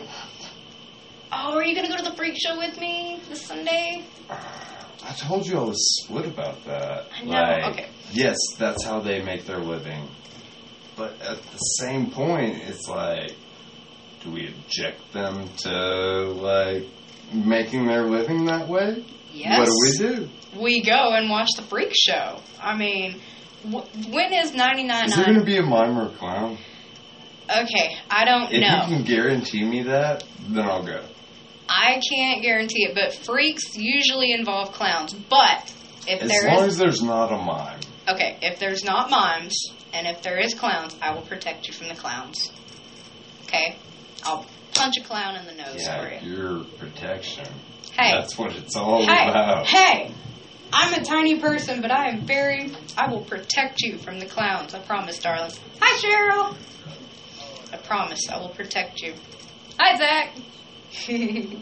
[1.31, 4.03] Oh, are you gonna go to the Freak Show with me this Sunday?
[4.29, 7.07] I told you I was split about that.
[7.15, 7.89] I know, Like, okay.
[8.11, 10.07] Yes, that's how they make their living.
[10.95, 13.35] But at the same point, it's like,
[14.21, 16.83] do we object them to, like,
[17.33, 19.03] making their living that way?
[19.31, 19.59] Yes.
[19.59, 20.29] What do we do?
[20.59, 22.39] We go and watch the Freak Show.
[22.61, 23.21] I mean,
[23.63, 26.57] wh- when is ninety nine Is there going to be a mime or a clown?
[27.49, 28.81] Okay, I don't If know.
[28.83, 31.03] If you can guarantee me that, then I'll go.
[31.67, 35.13] I can't guarantee it, but freaks usually involve clowns.
[35.13, 35.71] But
[36.07, 37.79] if As there long is as there's not a mime.
[38.07, 39.55] okay, if there's not mimes
[39.93, 42.51] and if there is clowns, I will protect you from the clowns.
[43.43, 43.77] Okay,
[44.23, 44.45] I'll
[44.79, 46.35] punch a clown in the nose for Yeah, you.
[46.35, 47.45] your protection.
[47.91, 48.11] Hey.
[48.13, 49.65] That's what it's all hey, about.
[49.67, 50.13] hey,
[50.71, 52.71] I'm a tiny person, but I am very.
[52.97, 54.73] I will protect you from the clowns.
[54.73, 55.51] I promise, darling.
[55.81, 56.55] Hi, Cheryl.
[57.73, 59.13] I promise, I will protect you.
[59.79, 60.35] Hi, Zach.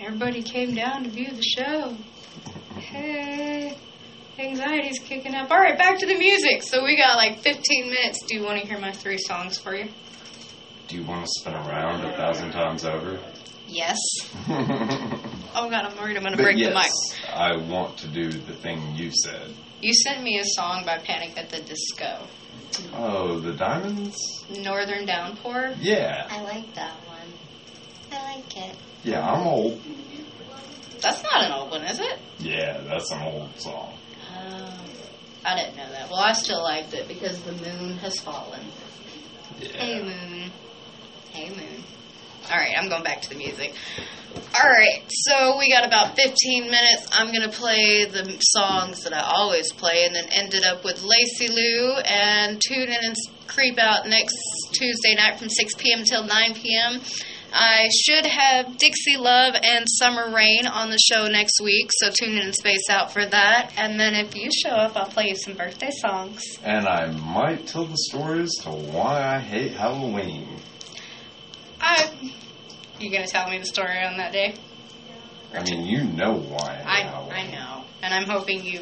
[0.00, 1.96] Everybody came down to view the show.
[2.78, 3.76] Hey,
[4.38, 5.50] anxiety's kicking up.
[5.50, 6.62] All right, back to the music.
[6.62, 8.18] So we got like 15 minutes.
[8.26, 9.90] Do you want to hear my three songs for you?
[10.90, 13.20] Do you want to spin around a thousand times over?
[13.68, 13.96] Yes.
[15.52, 17.34] Oh God, I'm worried I'm gonna break yes, the mic.
[17.34, 19.52] I want to do the thing you said.
[19.82, 22.28] You sent me a song by Panic at the Disco,
[22.94, 24.16] Oh, the diamonds?
[24.48, 25.74] Northern Downpour.
[25.80, 26.28] Yeah.
[26.30, 27.32] I like that one.
[28.12, 28.76] I like it.
[29.02, 29.82] Yeah, I'm old.
[31.00, 32.18] That's not an old one, is it?
[32.38, 33.98] Yeah, that's an old song.
[34.32, 34.84] Oh,
[35.44, 36.08] I didn't know that.
[36.10, 38.60] Well, I still liked it because the moon has fallen.
[39.58, 40.52] Hey, moon.
[41.32, 41.84] Hey, moon.
[42.50, 43.72] All right, I'm going back to the music.
[44.34, 47.06] All right, so we got about 15 minutes.
[47.12, 51.04] I'm going to play the songs that I always play and then ended up with
[51.04, 54.36] Lacey Lou and tune in and creep out next
[54.72, 56.02] Tuesday night from 6 p.m.
[56.04, 57.00] till 9 p.m.
[57.52, 62.36] I should have Dixie Love and Summer Rain on the show next week, so tune
[62.36, 63.72] in and space out for that.
[63.76, 66.42] And then if you show up, I'll play you some birthday songs.
[66.62, 70.59] And I might tell the story as to why I hate Halloween.
[71.80, 72.32] I,
[72.98, 74.54] you gonna tell me the story on that day?
[75.54, 77.02] I mean, you know why I
[77.34, 78.80] I know, and I'm hoping you.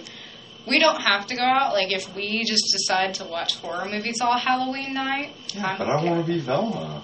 [0.66, 1.72] We don't have to go out.
[1.72, 5.32] Like if we just decide to watch horror movies all Halloween night.
[5.58, 7.02] I'm But I want to be Velma.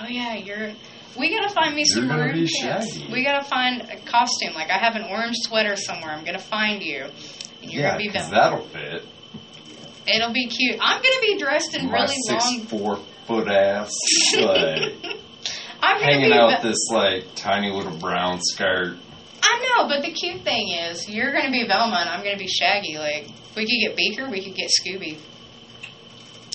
[0.00, 0.72] Oh yeah, you're.
[1.18, 2.94] We gotta find me some maroon pants.
[2.94, 3.12] Shaggy.
[3.12, 4.54] We gotta find a costume.
[4.54, 6.12] Like I have an orange sweater somewhere.
[6.12, 7.06] I'm gonna find you,
[7.62, 8.30] and you're yeah, gonna be Velma.
[8.30, 9.04] that'll fit.
[10.06, 10.78] It'll be cute.
[10.80, 12.60] I'm gonna be dressed in My really six long.
[12.66, 13.92] four foot ass,
[14.36, 14.94] like
[15.82, 18.96] I'm hanging out this like tiny little brown skirt.
[19.42, 22.46] I know, but the cute thing is, you're gonna be Velma and I'm gonna be
[22.46, 22.98] Shaggy.
[22.98, 25.18] Like, we could get Beaker, we could get Scooby.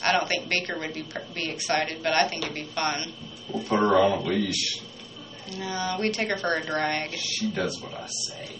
[0.04, 3.12] I don't think Beaker would be be excited, but I think it'd be fun.
[3.52, 4.80] We'll put her on a leash.
[5.58, 7.12] No, we'd take her for a drag.
[7.16, 8.60] She does what I say.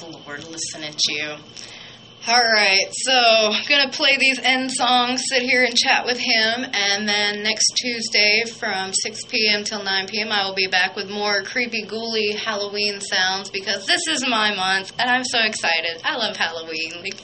[0.00, 1.36] The Lord, listen at you.
[2.24, 6.64] All right, so I'm gonna play these end songs, sit here and chat with him,
[6.72, 9.64] and then next Tuesday from 6 p.m.
[9.64, 10.30] till 9 p.m.
[10.30, 14.92] I will be back with more creepy, ghouly Halloween sounds because this is my month,
[15.00, 16.00] and I'm so excited.
[16.04, 16.92] I love Halloween.
[17.02, 17.20] Like,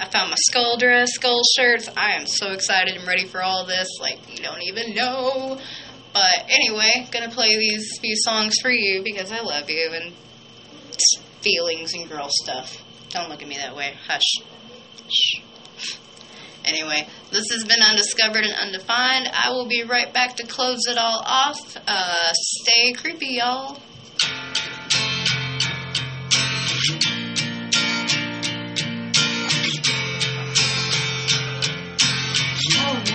[0.00, 1.90] I found my skull dress, skull shirts.
[1.94, 3.88] I am so excited and ready for all this.
[4.00, 5.60] Like you don't even know.
[6.14, 10.14] But anyway, gonna play these few songs for you because I love you and
[11.42, 12.82] feelings and girl stuff.
[13.10, 13.94] Don't look at me that way.
[14.06, 14.22] Hush.
[15.08, 15.40] Shh.
[16.64, 19.30] Anyway, this has been Undiscovered and Undefined.
[19.32, 21.76] I will be right back to close it all off.
[21.86, 23.80] Uh, stay creepy, y'all.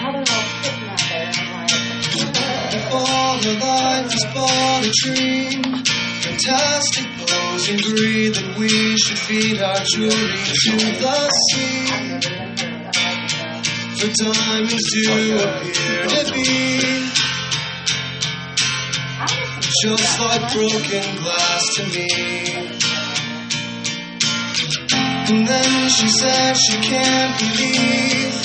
[0.05, 0.32] Oh,
[2.73, 5.61] Before the life is but a dream.
[6.25, 7.05] Fantastic
[7.69, 11.85] and greed that we should feed our jewelry to the sea.
[13.99, 17.13] For diamonds do appear to be
[19.83, 22.72] just like broken glass to me.
[25.25, 28.43] And then she said she can't believe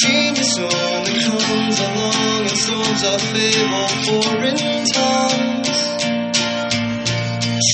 [0.00, 4.56] genius only comes along and storms a fable foreign
[4.86, 5.78] tongues.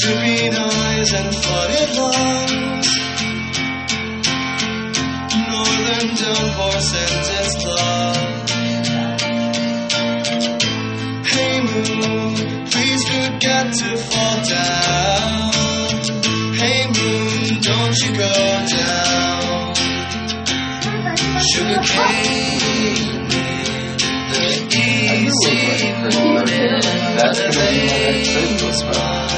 [0.01, 2.91] Tripping eyes and flooded lungs.
[5.51, 8.04] Northern downpour sends its love.
[18.33, 19.75] Go down.
[21.53, 23.29] Sugar cane,
[24.31, 25.59] the easy
[26.19, 26.81] morning,
[27.17, 29.31] That's next Facebook spot.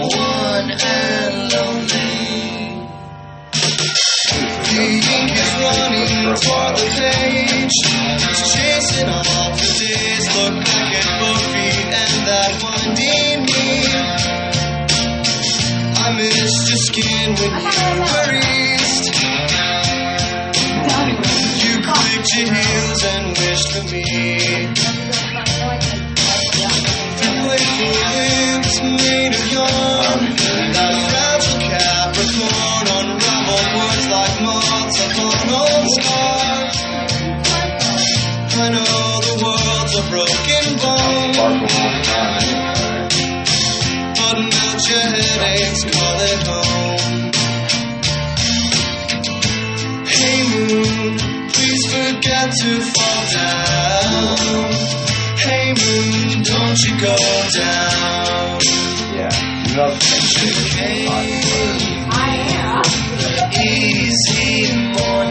[0.00, 2.14] one and lonely.
[4.70, 7.76] The ink is running toward the page,
[8.54, 9.26] chasing off
[9.58, 10.24] the days.
[10.36, 12.79] Look at both feet and that winding
[16.70, 19.04] your skin when you were east.
[21.62, 24.04] You clicked She heals and wished for me.
[27.18, 29.99] Through wakeful lips made of yarn,
[46.20, 47.30] headaches, call it home.
[50.06, 51.18] Hey moon,
[51.48, 54.72] please forget to fall down.
[55.38, 57.16] Hey moon, don't you go
[57.56, 58.60] down.
[59.16, 59.34] Yeah,
[59.66, 59.90] you know
[63.20, 65.29] The easy morning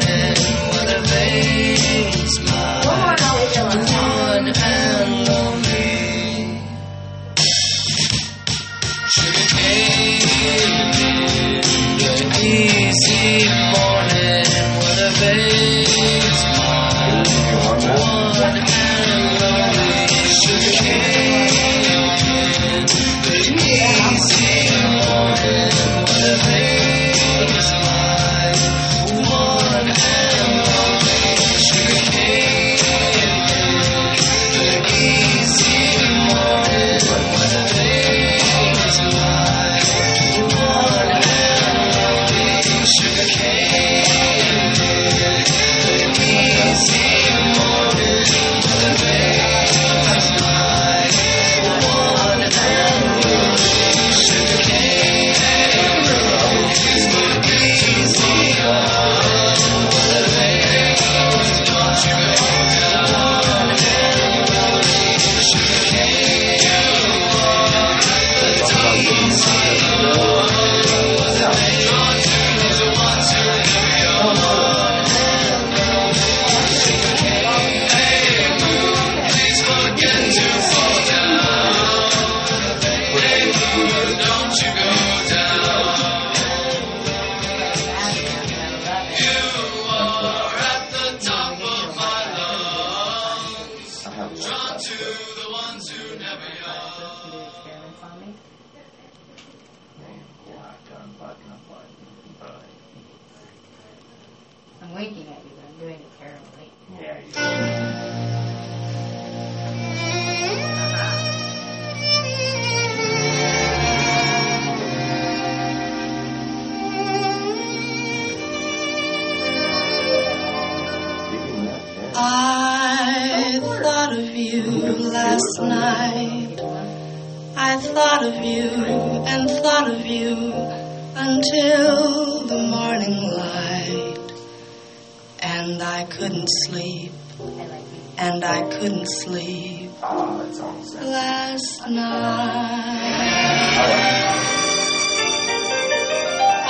[138.72, 143.20] couldn't sleep last night.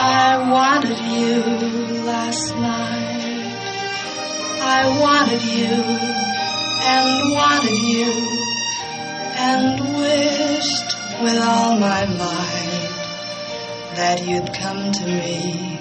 [0.01, 1.43] I wanted you
[2.05, 3.19] last night.
[4.61, 5.73] I wanted you
[6.93, 8.11] and wanted you
[9.35, 12.89] and wished with all my might
[13.95, 15.77] that you'd come to me,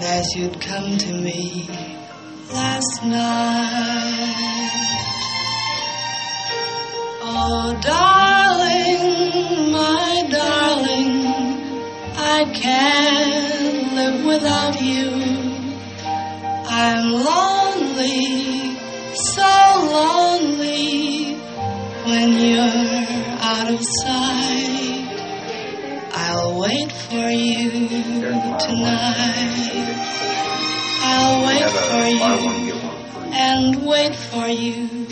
[0.00, 1.68] that you'd come to me
[2.52, 4.46] last night.
[7.28, 11.26] Oh, darling, my darling,
[12.14, 15.10] I can't live without you.
[16.68, 18.76] I'm lonely,
[19.34, 19.42] so
[19.90, 21.34] lonely
[22.04, 23.06] when you're
[23.42, 25.08] out of sight.
[26.14, 27.88] I'll wait for you
[28.60, 29.96] tonight.
[31.02, 32.86] I'll wait for you
[33.32, 35.05] and wait for you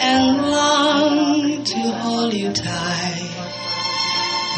[0.00, 3.30] and long to hold you tight.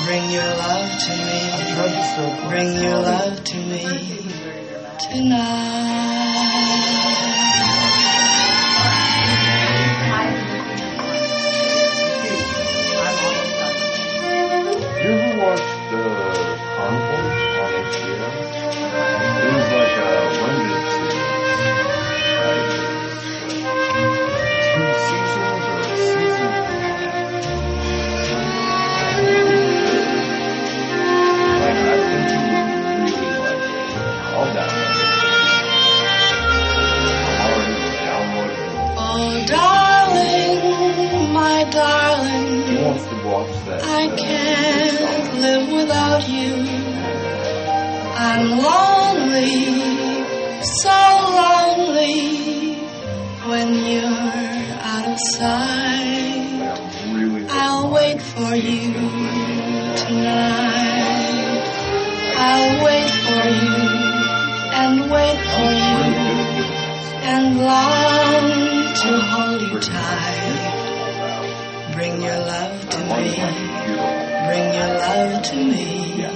[0.05, 2.49] Bring your love to me.
[2.49, 3.83] Bring your love to me
[4.99, 6.70] tonight.
[45.81, 46.55] Without you.
[48.29, 49.55] I'm lonely,
[50.63, 50.99] so
[51.41, 52.75] lonely
[53.49, 54.51] when you're
[54.93, 56.61] out of sight.
[57.51, 58.93] I'll wait for you
[60.03, 61.65] tonight.
[62.37, 63.79] I'll wait for you
[64.81, 66.03] and wait for you
[67.33, 68.47] and long
[69.03, 70.61] to hold you tight.
[71.95, 73.70] Bring your love to me.
[74.51, 76.27] Bring your love to me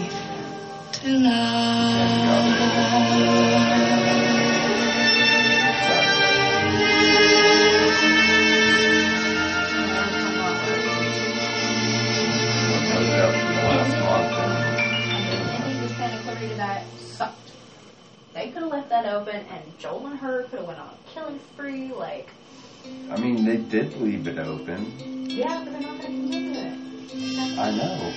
[15.57, 16.84] And he was kind of ready to die.
[17.01, 17.51] Sucked.
[18.33, 21.10] They could have left that open, and Joel and her could have went on a
[21.10, 21.93] killing spree.
[21.93, 22.31] Like,
[23.10, 25.28] I mean, they did leave it open.
[25.28, 26.93] yeah, but they're not going to continue it.
[27.12, 28.12] I know.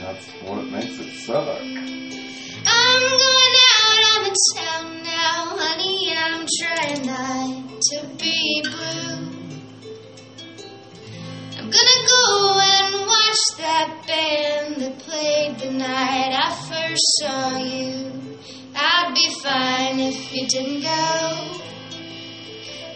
[0.00, 1.60] That's what makes it suck.
[1.60, 6.14] I'm going out on the town now, honey.
[6.16, 9.28] I'm trying not to be blue.
[11.58, 18.38] I'm gonna go and watch that band that played the night I first saw you.
[18.74, 21.60] I'd be fine if you didn't go.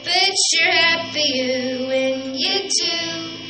[0.04, 3.47] But you're happier when you do.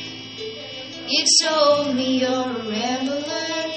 [1.09, 3.71] You told me you're a rambler.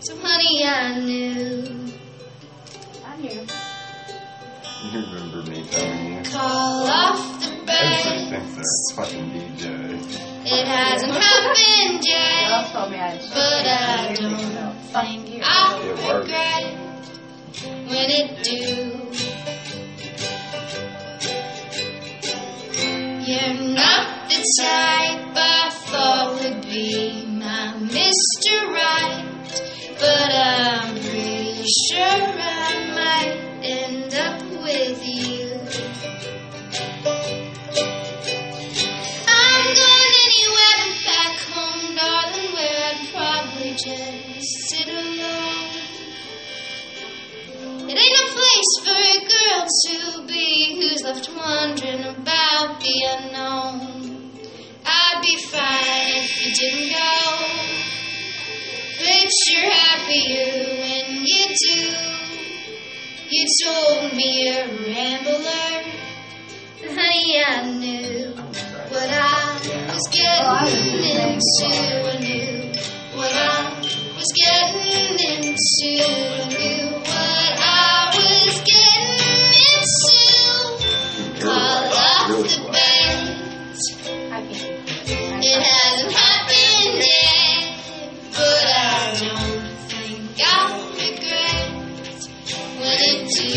[0.00, 1.90] So, honey, I knew.
[3.04, 3.46] I knew.
[4.92, 6.22] You remember me telling you?
[6.30, 8.28] Call off the Everybody bed.
[8.30, 9.64] thinks they're fucking DJ.
[10.48, 12.48] It hasn't happened yet.
[12.48, 16.26] Y'all told me I But I don't think I'll It worked.
[16.26, 16.64] regret
[17.88, 19.25] when it do.
[23.26, 28.68] You're not the type I thought would be my Mr.
[28.70, 29.24] Right,
[29.98, 35.58] but I'm pretty sure I might end up with you.
[39.26, 45.85] I'm going anywhere but back home, darling, where I'd probably just sit alone.
[47.78, 54.30] It ain't no place for a girl to be who's left wondering about the unknown.
[54.84, 57.36] I'd be fine if you didn't go,
[58.98, 62.16] but you're happier when you do.
[63.28, 65.82] You told me you're a rambler,
[66.94, 68.32] honey, I knew
[68.88, 71.70] what I was getting into.
[72.06, 72.72] I knew
[73.16, 75.90] what I was getting into.
[76.58, 80.20] Knew what I was getting into.
[81.44, 83.24] Call off the band.
[85.44, 87.62] It hasn't happened yet,
[88.32, 91.66] but I don't think I'll regret
[92.80, 93.54] when it do.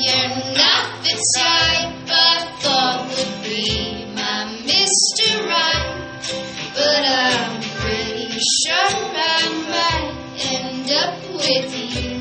[0.00, 2.18] You're not the type I
[2.60, 4.30] thought would be my
[4.64, 5.28] Mr.
[5.46, 5.93] Right,
[6.30, 12.14] but I'm pretty sure I might end up with you.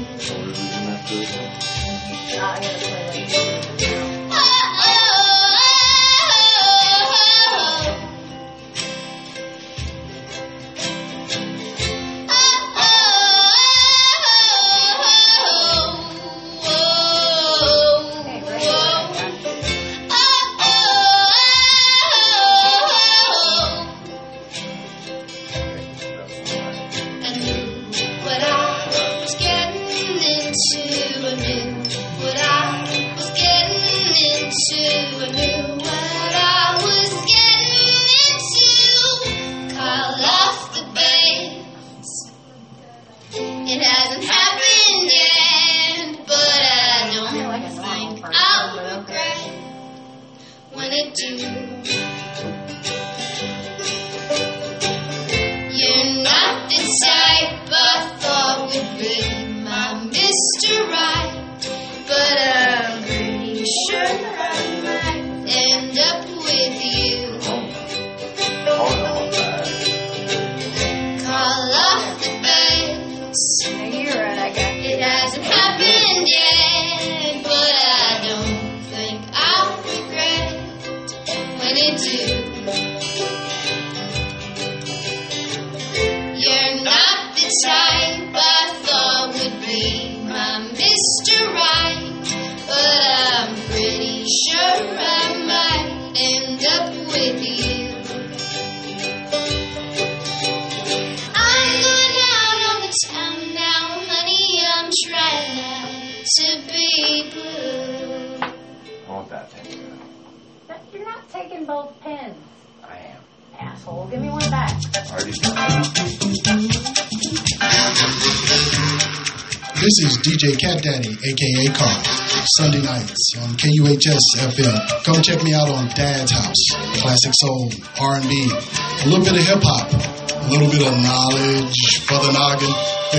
[124.10, 125.04] On FM.
[125.06, 126.64] Come check me out on Dad's House.
[127.00, 132.20] Classic soul, R&B, a little bit of hip hop, a little bit of knowledge for
[132.20, 132.68] the noggin.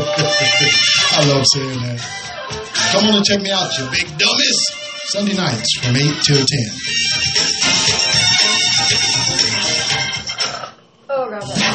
[1.17, 2.01] I love saying that.
[2.93, 4.61] Come on and check me out, you big dummies.
[5.07, 6.47] Sunday nights from 8 till 10.
[11.09, 11.74] Oh, God,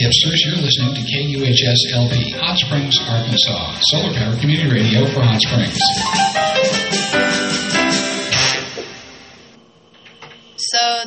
[0.00, 3.78] hipsters, you're listening to KUHS LP, Hot Springs, Arkansas.
[3.90, 7.29] Solar Power Community Radio for Hot Springs.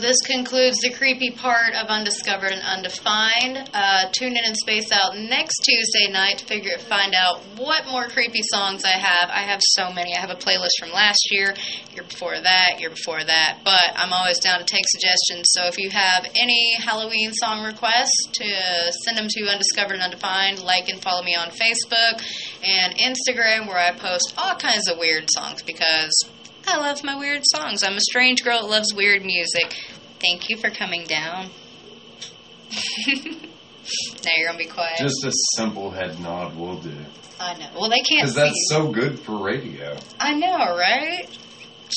[0.03, 3.69] This concludes the creepy part of Undiscovered and Undefined.
[3.73, 8.07] Uh, tune in and space out next Tuesday night to figure find out what more
[8.07, 9.29] creepy songs I have.
[9.29, 10.13] I have so many.
[10.13, 11.55] I have a playlist from last year,
[11.93, 13.59] year before that, year before that.
[13.63, 15.45] But I'm always down to take suggestions.
[15.51, 20.61] So if you have any Halloween song requests, to send them to Undiscovered and Undefined.
[20.61, 22.21] Like and follow me on Facebook
[22.61, 26.11] and Instagram, where I post all kinds of weird songs because
[26.65, 27.83] I love my weird songs.
[27.83, 29.75] I'm a strange girl that loves weird music.
[30.23, 31.49] Thank you for coming down.
[33.07, 34.97] now you're gonna be quiet.
[34.97, 36.95] Just a simple head nod will do.
[37.41, 37.67] I know.
[37.77, 39.97] Well, they can't Because that's so good for radio.
[40.21, 41.27] I know, right?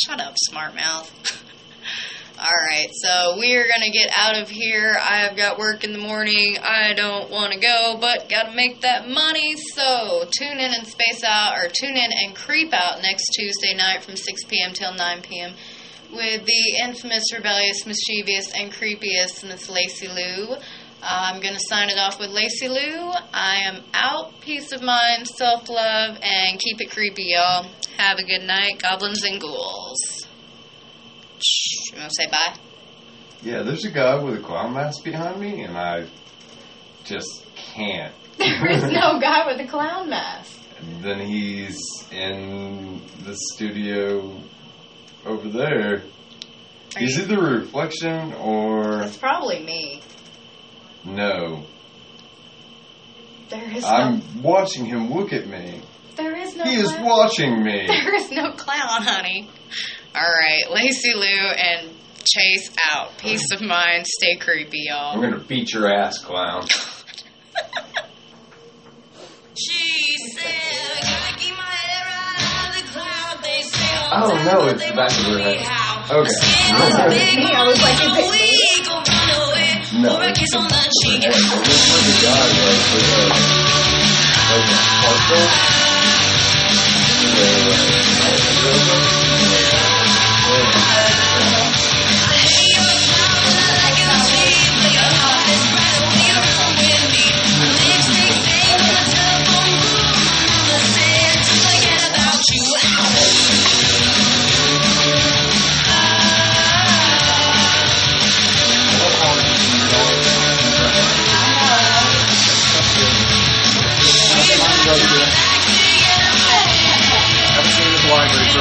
[0.05, 1.09] Shut up, smart mouth.
[2.39, 4.99] All right, so we are gonna get out of here.
[5.01, 6.59] I have got work in the morning.
[6.61, 9.55] I don't want to go, but gotta make that money.
[9.75, 14.03] So tune in and space out, or tune in and creep out next Tuesday night
[14.03, 14.73] from 6 p.m.
[14.73, 15.53] till 9 p.m.
[16.13, 20.57] with the infamous, rebellious, mischievous, and creepiest Miss Lacey Lou.
[21.03, 23.13] I'm gonna sign it off with Lacey Lou.
[23.33, 24.41] I am out.
[24.41, 27.67] Peace of mind, self love, and keep it creepy, y'all.
[27.97, 30.27] Have a good night, goblins and ghouls.
[31.39, 32.57] Shh, you wanna say bye?
[33.43, 36.07] Yeah, there's a guy with a clown mask behind me, and I
[37.05, 38.15] just can't.
[38.39, 40.59] There is no guy with a clown mask.
[40.79, 41.79] And then he's
[42.13, 44.39] in the studio
[45.27, 46.03] over there.
[46.97, 50.03] Are Is you- it the reflection or It's probably me.
[51.05, 51.65] no?
[53.49, 54.25] There is I'm no.
[54.43, 55.81] watching him look at me.
[56.17, 56.65] There is no.
[56.65, 57.87] He is watching me.
[57.87, 59.49] There is no clown, honey.
[60.15, 61.91] All right, Lacey Lou and
[62.25, 63.17] Chase out.
[63.19, 64.05] Peace of mind.
[64.07, 65.15] Stay creepy, y'all.
[65.15, 66.67] I'm gonna beat your ass, clown.
[69.59, 71.96] She said, gotta keep my head
[74.09, 75.67] Oh no, it's the back of her head.
[76.11, 76.31] Okay.
[77.39, 77.51] me.
[77.51, 78.27] I was like, is it
[79.99, 81.35] no, it's the back of her head.
[81.51, 83.27] But this was the guy like with a
[84.53, 85.47] like a sparkle.
[90.89, 91.16] I've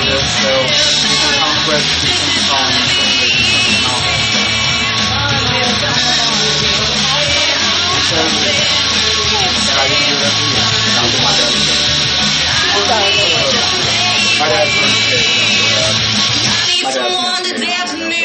[0.05, 0.51] this, so
[1.01, 4.05] people conquest do some songs and something else.
[8.05, 8.21] So,
[9.75, 10.61] I didn't do that for you.
[10.95, 11.57] I'll do my dad's
[14.37, 15.25] My dad's first kid.
[16.85, 18.15] My dad's kid.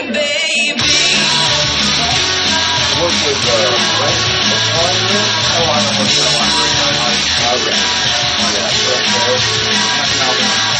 [2.81, 3.57] I work with uh,
[4.01, 5.25] West what's library?
[5.51, 6.77] Oh, I don't the library.
[7.51, 7.77] Okay.
[8.37, 9.41] Oh, yeah, West Okay, you.
[9.97, 10.80] My best, I'm learning